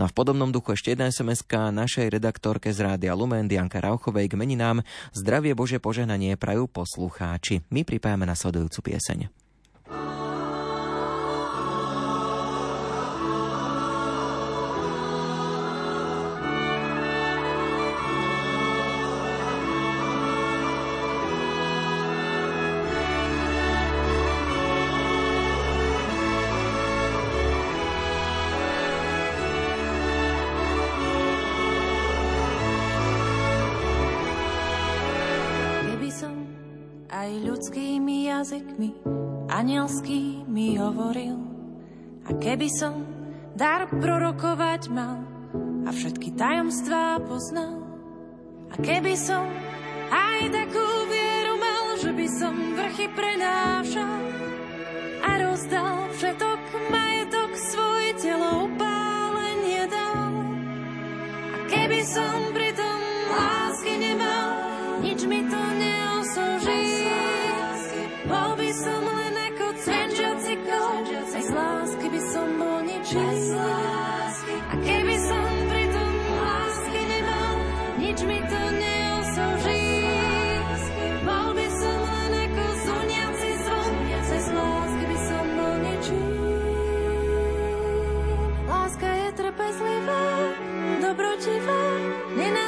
[0.00, 4.32] No a v podobnom duchu ešte jedna sms našej redaktorke z Rádia Lumen Dianka Rauchovej
[4.32, 4.80] k meninám
[5.12, 7.60] zdravie Božie požehnanie prajú poslucháči.
[7.68, 9.28] My pripájame nasledujúcu pieseň.
[38.78, 41.38] Ľudskými jazykmi anielskými hovoril
[42.22, 43.02] a keby som
[43.58, 45.18] dar prorokovať mal
[45.82, 47.82] a všetky tajomstvá poznal
[48.70, 49.42] a keby som
[50.08, 54.20] aj takú vieru mal, že by som vrchy prenášal
[55.26, 56.60] a rozdal všetok
[56.92, 60.32] majetok, svoj telo upálenie dal.
[61.50, 62.87] A keby som pritom lásky
[72.38, 73.18] lásky by som bol ničím.
[74.70, 74.74] A
[76.38, 77.54] lásky nemal,
[77.98, 79.86] nič mi to neosoží.
[81.26, 86.22] Bol by som len ako zuniaci zvon, bez lásky.
[88.68, 90.26] Láska je trpezlivá,
[91.02, 91.82] dobrotivá,
[92.36, 92.67] nenadúva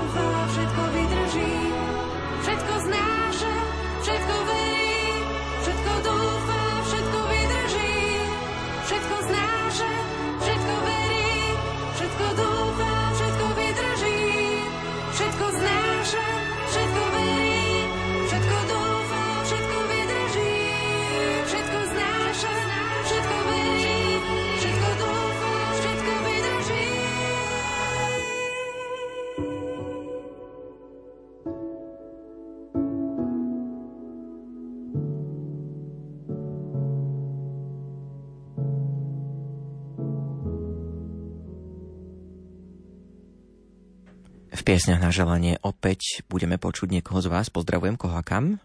[44.61, 47.49] V piesňach na želanie opäť budeme počuť niekoho z vás.
[47.49, 48.61] Pozdravujem koho a kam?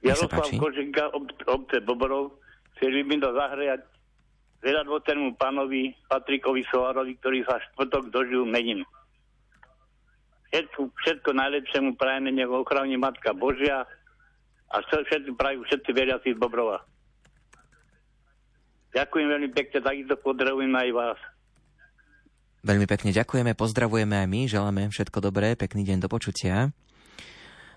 [0.00, 0.48] Jaroslav
[1.12, 2.40] ob- obce Boborov.
[2.72, 3.84] Chceli by to zahrať
[4.64, 8.80] zvedadvotému pánovi Patrikovi Sovarovi, ktorý sa štvrtok dožil menin.
[10.48, 13.84] Všetko, všetko najlepšie mu prajeme, nech ochráni Matka Božia
[14.72, 16.80] a všetko prajú všetci veriaci z Bobrova.
[18.96, 21.20] Ďakujem veľmi pekne, takisto pozdravujem aj vás.
[22.62, 26.70] Veľmi pekne ďakujeme, pozdravujeme aj my, želáme všetko dobré, pekný deň do počutia.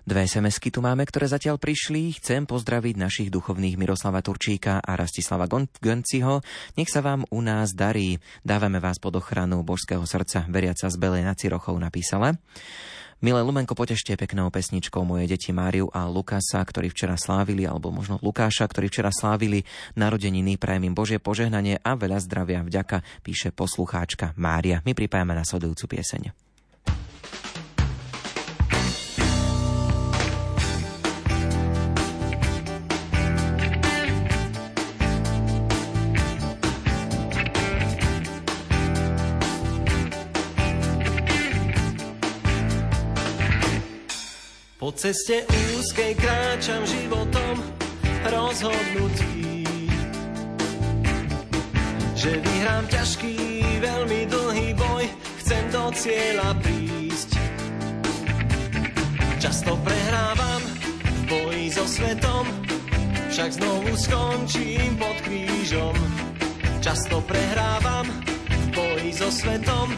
[0.06, 2.14] Dve SMS-ky tu máme, ktoré zatiaľ prišli.
[2.22, 5.50] Chcem pozdraviť našich duchovných Miroslava Turčíka a Rastislava
[5.82, 6.46] Gönciho.
[6.78, 8.22] Nech sa vám u nás darí.
[8.46, 10.46] Dávame vás pod ochranu božského srdca.
[10.46, 12.38] Veriaca z Belej nad Cirochou napísala.
[13.16, 18.20] Milé Lumenko, potešte peknou pesničkou moje deti Máriu a Lukasa, ktorí včera slávili, alebo možno
[18.20, 19.64] Lukáša, ktorí včera slávili
[19.96, 20.60] narodeniny.
[20.60, 24.84] Prajem im Božie požehnanie a veľa zdravia vďaka, píše poslucháčka Mária.
[24.84, 26.28] My pripájame nasledujúcu pieseň.
[44.96, 45.44] Ceste
[45.76, 47.60] úzkej kráčam životom
[48.32, 49.68] rozhodnutí,
[52.16, 53.36] že vyhrám ťažký,
[53.84, 55.04] veľmi dlhý boj,
[55.44, 57.36] chcem do cieľa prísť.
[59.36, 62.48] Často prehrávam v boji so svetom,
[63.28, 65.96] však znovu skončím pod krížom.
[66.80, 68.08] Často prehrávam
[68.48, 69.92] v boji so svetom,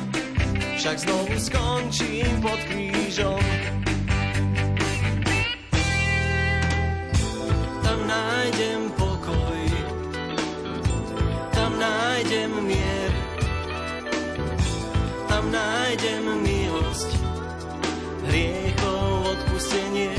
[0.75, 3.78] však znovu skončím pod krížom.
[8.09, 9.61] Nájdem pokoj,
[11.53, 13.13] tam nájdem mier,
[15.29, 17.11] tam nájdem milosť,
[18.33, 20.17] hriechov odpustenie.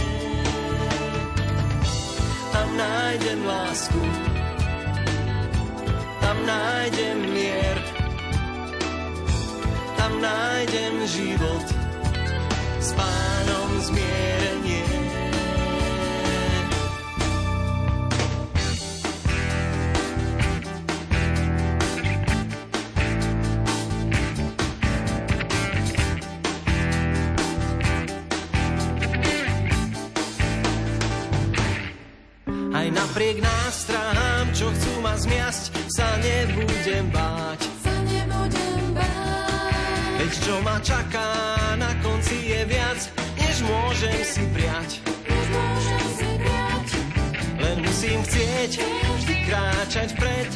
[2.53, 4.03] Tam nájdem lásku,
[6.21, 7.77] tam nájdem mier,
[9.97, 11.65] tam nájdem život,
[12.77, 14.18] s pánom zmierenie.
[35.19, 37.61] Zmiasť, sa nebudem báť.
[37.83, 40.15] Sa nebudem báť.
[40.19, 41.29] Veď čo ma čaká,
[41.75, 42.99] na konci je viac,
[43.39, 44.89] než môžem si priať.
[45.07, 46.87] Už môžem si brať.
[47.59, 48.71] Len musím chcieť
[49.19, 50.49] vždy kráčať vpred,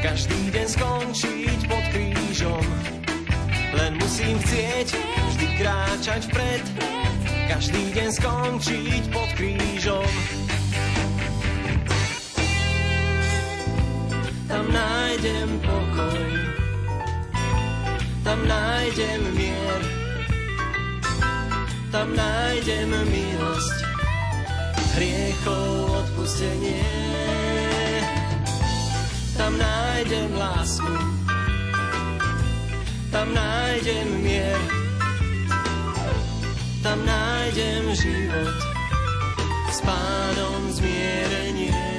[0.00, 1.60] každý deň skončiť
[4.20, 4.88] Musím chcieť
[5.32, 6.64] vždy kráčať vpred,
[7.48, 10.39] každý deň skončiť pod krížom.
[15.20, 16.32] Nájdem pokoj,
[18.24, 19.80] tam nájdem mier,
[21.92, 23.78] tam nájdem milosť,
[24.96, 26.88] hriechov odpustenie.
[29.36, 30.96] Tam nájdem lásku,
[33.12, 34.60] tam nájdem mier,
[36.80, 38.56] tam nájdem život,
[39.68, 41.89] s pánom zmierenie.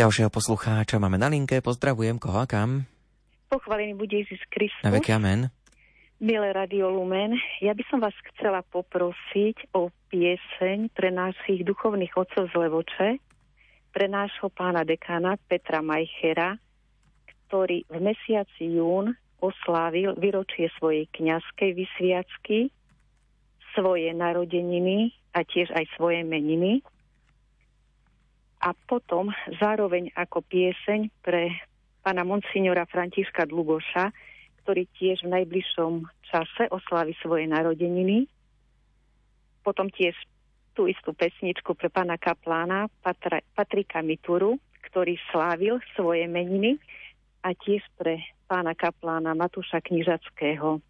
[0.00, 1.60] Ďalšieho poslucháča máme na linke.
[1.60, 2.88] Pozdravujem koho a kam?
[3.52, 4.80] Pochválený bude Ježiš Kristus.
[4.80, 5.52] Na veky amen.
[6.16, 12.48] Milé Radio Lumen, ja by som vás chcela poprosiť o pieseň pre našich duchovných otcov
[12.48, 13.20] z Levoče,
[13.92, 16.56] pre nášho pána dekána Petra Majchera,
[17.52, 19.12] ktorý v mesiaci jún
[19.44, 22.72] oslávil výročie svojej kňazskej vysviacky,
[23.76, 26.80] svoje narodeniny a tiež aj svoje meniny.
[28.60, 31.48] A potom zároveň ako pieseň pre
[32.04, 34.12] pána monsignora Františka Dlugoša,
[34.64, 35.92] ktorý tiež v najbližšom
[36.28, 38.28] čase oslávi svoje narodeniny.
[39.64, 40.12] Potom tiež
[40.76, 44.60] tú istú pesničku pre pána kaplána Patra, Patrika Mituru,
[44.92, 46.76] ktorý slávil svoje meniny
[47.40, 50.80] a tiež pre pána kaplána Matúša Knižackého.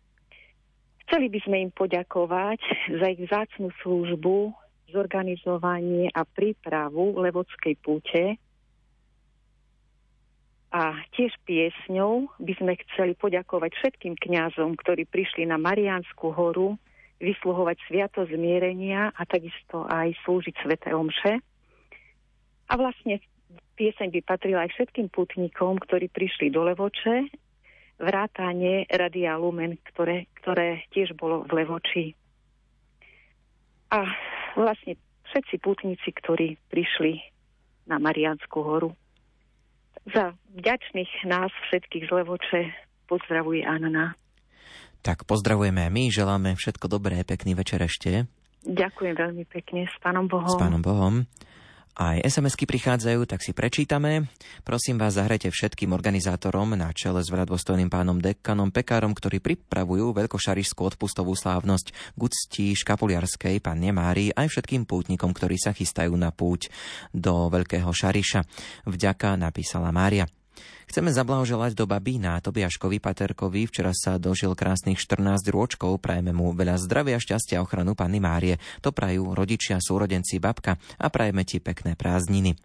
[1.06, 2.62] Chceli by sme im poďakovať
[2.98, 4.54] za ich vzácnú službu,
[4.90, 8.38] zorganizovanie a prípravu Levodskej púte,
[10.70, 16.78] a tiež piesňou by sme chceli poďakovať všetkým kňazom, ktorí prišli na Mariánsku horu
[17.18, 21.42] vysluhovať sviato zmierenia a takisto aj slúžiť Svete Omše.
[22.70, 23.18] A vlastne
[23.74, 27.26] pieseň by patrila aj všetkým putníkom, ktorí prišli do Levoče,
[27.98, 32.04] vrátane Radia Lumen, ktoré, ktoré tiež bolo v Levoči.
[33.90, 34.06] A
[34.54, 34.94] vlastne
[35.30, 37.22] všetci putníci, ktorí prišli
[37.90, 38.94] na Mariánsku horu.
[40.06, 42.62] Za vďačných nás všetkých z Levoče
[43.10, 44.14] pozdravuje Anna.
[45.02, 48.28] Tak pozdravujeme my, želáme všetko dobré, pekný večer ešte.
[48.60, 50.52] Ďakujem veľmi pekne, s Pánom Bohom.
[50.52, 51.24] S Pánom Bohom.
[51.98, 54.30] Aj SMS-ky prichádzajú, tak si prečítame.
[54.62, 60.80] Prosím vás, zahrajte všetkým organizátorom na čele s vradostojným pánom dekanom Pekárom, ktorí pripravujú veľkošarišskú
[60.80, 66.70] odpustovú slávnosť k Škapuliarskej panne Márii aj všetkým pútnikom, ktorí sa chystajú na púť
[67.12, 68.46] do Veľkého Šariša.
[68.86, 70.39] Vďaka napísala Mária.
[70.90, 73.70] Chceme zablahoželať do babína Tobiaškovi Paterkovi.
[73.70, 76.02] Včera sa dožil krásnych 14 rôčkov.
[76.02, 78.58] Prajeme mu veľa zdravia, šťastia a ochranu Panny Márie.
[78.82, 82.58] To prajú rodičia, súrodenci, babka a prajeme ti pekné prázdniny.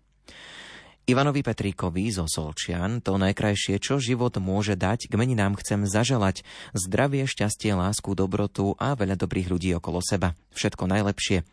[1.05, 6.41] Ivanovi Petríkovi zo Solčian to najkrajšie, čo život môže dať, k meninám chcem zaželať
[6.73, 10.33] zdravie, šťastie, lásku, dobrotu a veľa dobrých ľudí okolo seba.
[10.57, 11.43] Všetko najlepšie, e,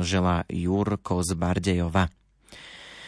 [0.00, 2.08] žela Jurko z Bardejova.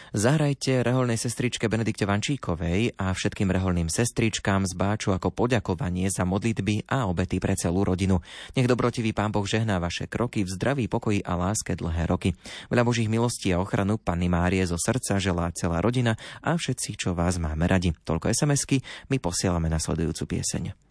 [0.08, 6.88] Zahrajte reholnej sestričke Benedikte Vančíkovej a všetkým reholným sestričkám z Báču ako poďakovanie za modlitby
[6.88, 8.24] a obety pre celú rodinu.
[8.56, 12.32] Nech dobrotivý Pán Boh žehná vaše kroky v zdraví, pokoji a láske dlhé roky.
[12.72, 17.12] Veľa Božích milostí a ochranu Panny Márie zo srdca želá celá rodina a všetci, čo
[17.12, 17.92] vás máme radi.
[17.92, 18.80] Toľko SMS-ky,
[19.12, 20.87] my posielame nasledujúcu pieseň.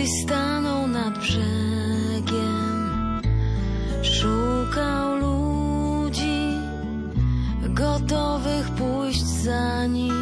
[0.00, 2.40] Kiedyś stanął nad brzegiem,
[4.02, 6.58] szukał ludzi
[7.62, 10.14] gotowych pójść za nim,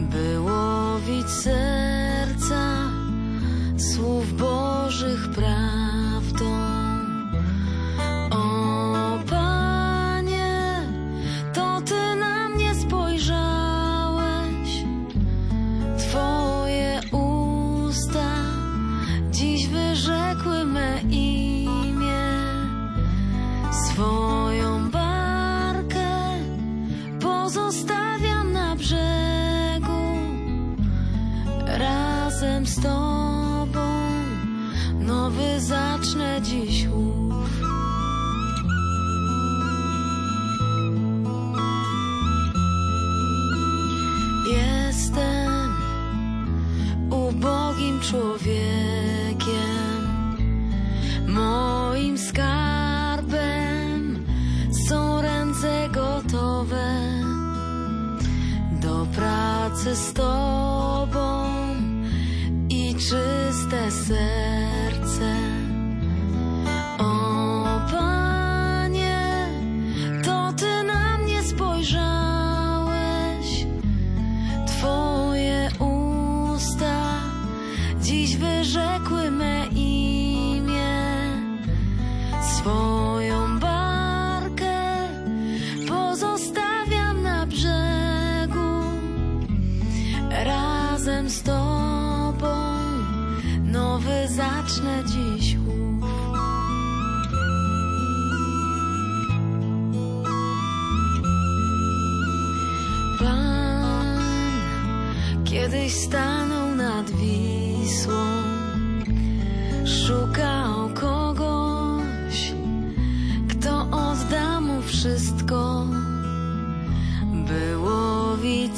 [0.00, 2.90] by łowić serca
[3.78, 5.83] słów Bożych prawdą.
[48.14, 50.02] Człowiekiem,
[51.28, 53.44] moim skarbem
[54.88, 57.00] są ręce gotowe
[58.82, 61.44] do pracy z Tobą
[62.68, 64.53] i czyste serce.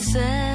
[0.06, 0.45] said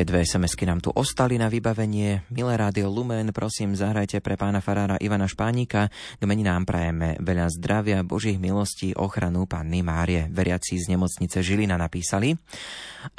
[0.00, 2.24] Ešte dve SMS-ky nám tu ostali na vybavenie.
[2.32, 5.92] Milé rádio Lumen, prosím, zahrajte pre pána farára Ivana Špánika.
[5.92, 10.24] K meninám prajeme veľa zdravia, božích milostí, ochranu Panny Márie.
[10.32, 12.32] Veriaci z nemocnice Žilina napísali.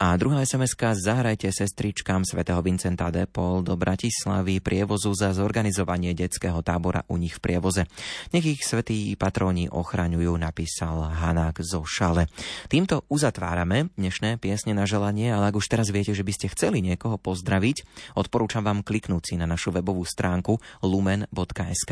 [0.02, 6.66] A druhá sms zahrajte sestričkám svätého Vincenta de Paul do Bratislavy prievozu za zorganizovanie detského
[6.66, 7.86] tábora u nich v prievoze.
[8.34, 12.26] Nech ich svätí patróni ochraňujú, napísal Hanák zo Šale.
[12.74, 16.71] Týmto uzatvárame dnešné piesne na želanie, ale ak už teraz viete, že by ste chceli
[16.80, 17.84] niekoho pozdraviť,
[18.16, 21.92] odporúčam vám kliknúť si na našu webovú stránku lumen.sk.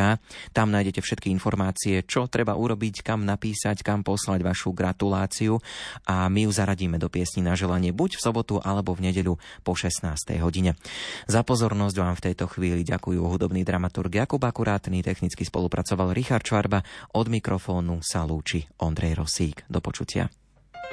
[0.55, 5.59] Tam nájdete všetky informácie, čo treba urobiť, kam napísať, kam poslať vašu gratuláciu
[6.07, 9.35] a my ju zaradíme do piesni na želanie buď v sobotu alebo v nedeľu
[9.67, 10.15] po 16.
[10.39, 10.79] hodine.
[11.27, 16.85] Za pozornosť vám v tejto chvíli ďakujú hudobný dramaturg Jakub Akurátny, technicky spolupracoval Richard Čvarba,
[17.17, 19.65] od mikrofónu sa lúči Ondrej Rosík.
[19.65, 20.29] Do počutia.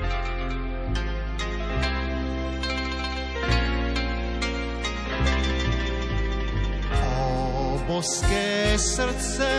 [0.01, 0.36] O
[7.87, 9.51] boské srdce,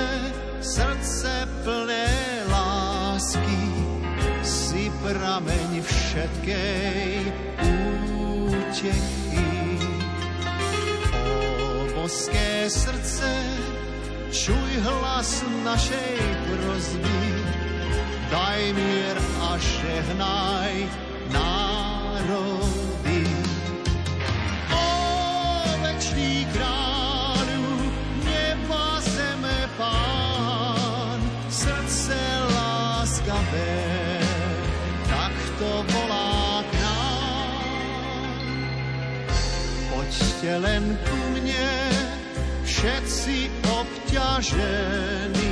[0.61, 2.07] srdce plné
[2.51, 3.63] lásky,
[4.43, 7.07] si prameň všetkej
[8.51, 9.47] útechy.
[11.15, 13.31] O boské srdce,
[14.31, 16.15] čuj hlas našej
[16.51, 17.21] prozby,
[18.27, 20.73] daj mier a žehnaj
[21.31, 22.86] národy.
[40.47, 41.75] Poďte len ku mne,
[42.63, 45.51] všetci obťažení,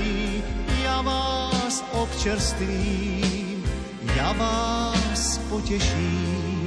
[0.88, 3.60] ja vás občerstvím,
[4.16, 6.64] ja vás poteším.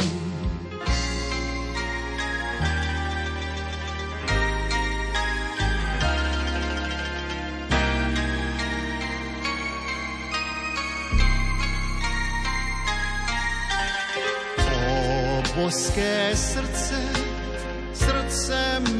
[15.58, 16.87] Boské srdce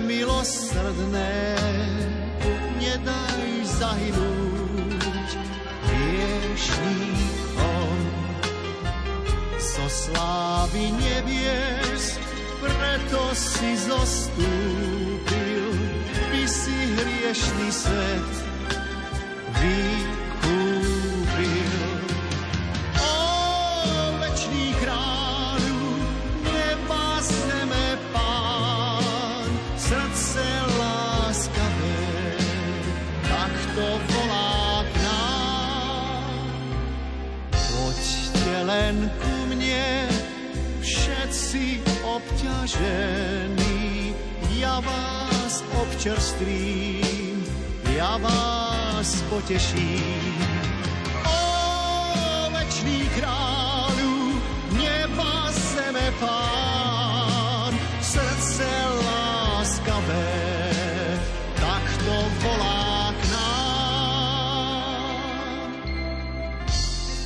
[0.09, 1.52] milosrdné,
[2.80, 5.30] nedaj zahynúť
[5.85, 7.93] hriešníkom.
[9.60, 12.16] Zo slávy nebies,
[12.56, 15.76] preto si zostúpil,
[16.32, 18.32] by si hriešný svet
[19.60, 19.98] vykúpil.
[42.19, 42.27] Všetci
[42.78, 44.15] obťažení,
[44.59, 47.45] ja vás občerstvím,
[47.95, 50.35] ja vás poteším.
[51.24, 54.40] O večný kráľu,
[54.74, 58.66] neba zeme pán, srdce
[59.07, 60.35] láskavé,
[61.55, 63.78] tak to volá k nám.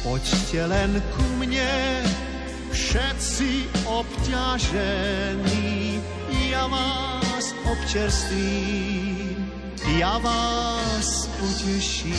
[0.05, 2.05] Poďte len ku mne,
[2.73, 5.69] všetci obťažení,
[6.48, 9.36] ja vás občerstvím,
[10.01, 12.16] ja vás poteším.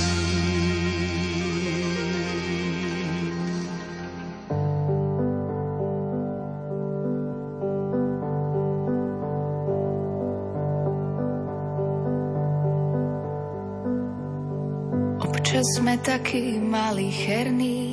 [15.23, 17.92] Občas sme takí malicherní,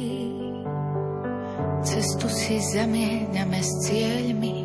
[1.81, 4.57] cestu si zamieňame s cieľmi.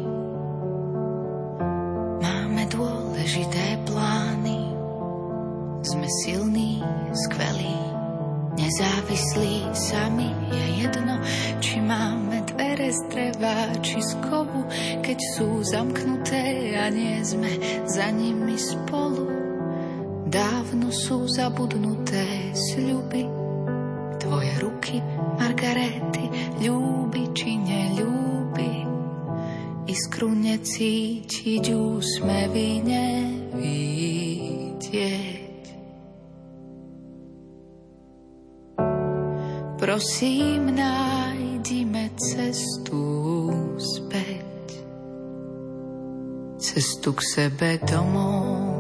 [2.20, 4.60] Máme dôležité plány,
[5.86, 6.84] sme silní,
[7.16, 7.80] skvelí,
[8.60, 10.28] nezávislí sami.
[10.52, 11.16] Je jedno,
[11.64, 14.68] či máme dvere z dreva, či z kovu,
[15.00, 17.52] keď sú zamknuté a nie sme
[17.88, 19.24] za nimi spolu.
[20.28, 23.45] Dávno sú zabudnuté sľuby,
[24.26, 24.98] tvoje ruky,
[25.38, 26.26] Margarety,
[26.66, 28.74] ľúbi či neľúbi.
[29.86, 33.94] Iskru necítiť, úsmevy nevidieť.
[39.78, 43.06] Prosím, nájdime cestu
[43.78, 44.82] späť,
[46.58, 48.75] cestu k sebe domov.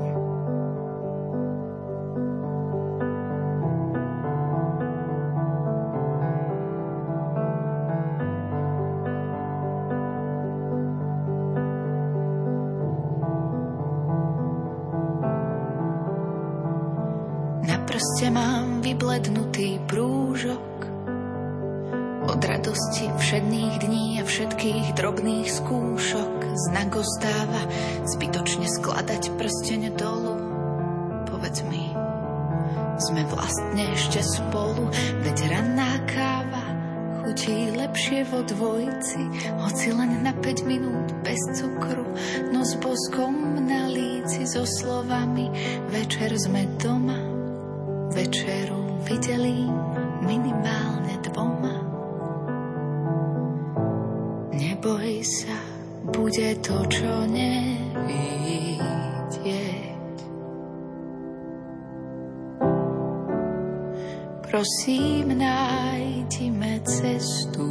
[64.86, 67.66] prosím, nájdime cestu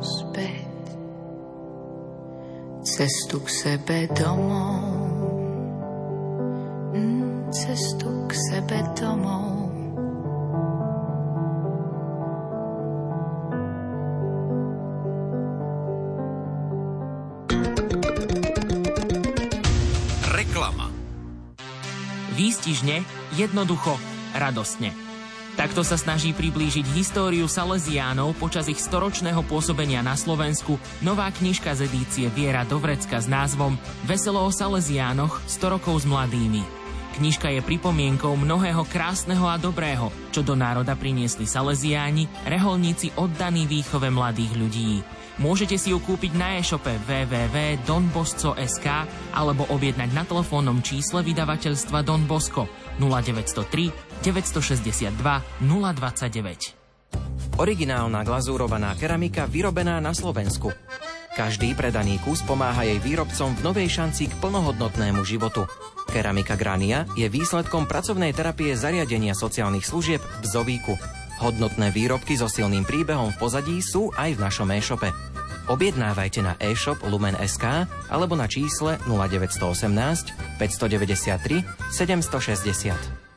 [0.00, 0.96] späť.
[2.80, 4.88] Cestu k sebe domov.
[6.96, 9.68] Mm, cestu k sebe domov.
[20.32, 20.88] Reklama.
[22.32, 23.04] Výstižne,
[23.36, 24.00] jednoducho,
[24.32, 25.09] radostne.
[25.70, 31.86] Takto sa snaží priblížiť históriu Salesiánov počas ich storočného pôsobenia na Slovensku nová knižka z
[31.86, 36.79] edície Viera Dovrecka s názvom Veselo o Salesiánoch 100 rokov s mladými.
[37.20, 44.08] Knižka je pripomienkou mnohého krásneho a dobrého, čo do národa priniesli Salesiáni, reholníci oddaní výchove
[44.08, 45.04] mladých ľudí.
[45.36, 48.86] Môžete si ju kúpiť na e-shope www.donbosco.sk
[49.36, 52.64] alebo objednať na telefónnom čísle vydavateľstva Don Bosco
[52.96, 55.12] 0903 962
[55.60, 57.60] 029.
[57.60, 60.72] Originálna glazúrovaná keramika vyrobená na Slovensku.
[61.30, 65.62] Každý predaný kus pomáha jej výrobcom v novej šanci k plnohodnotnému životu.
[66.10, 70.98] Keramika Grania je výsledkom pracovnej terapie zariadenia sociálnych služieb v Zovíku.
[71.38, 75.14] Hodnotné výrobky so silným príbehom v pozadí sú aj v našom e-shope.
[75.70, 81.62] Objednávajte na e-shop Lumen.sk alebo na čísle 0918 593
[81.94, 83.29] 760.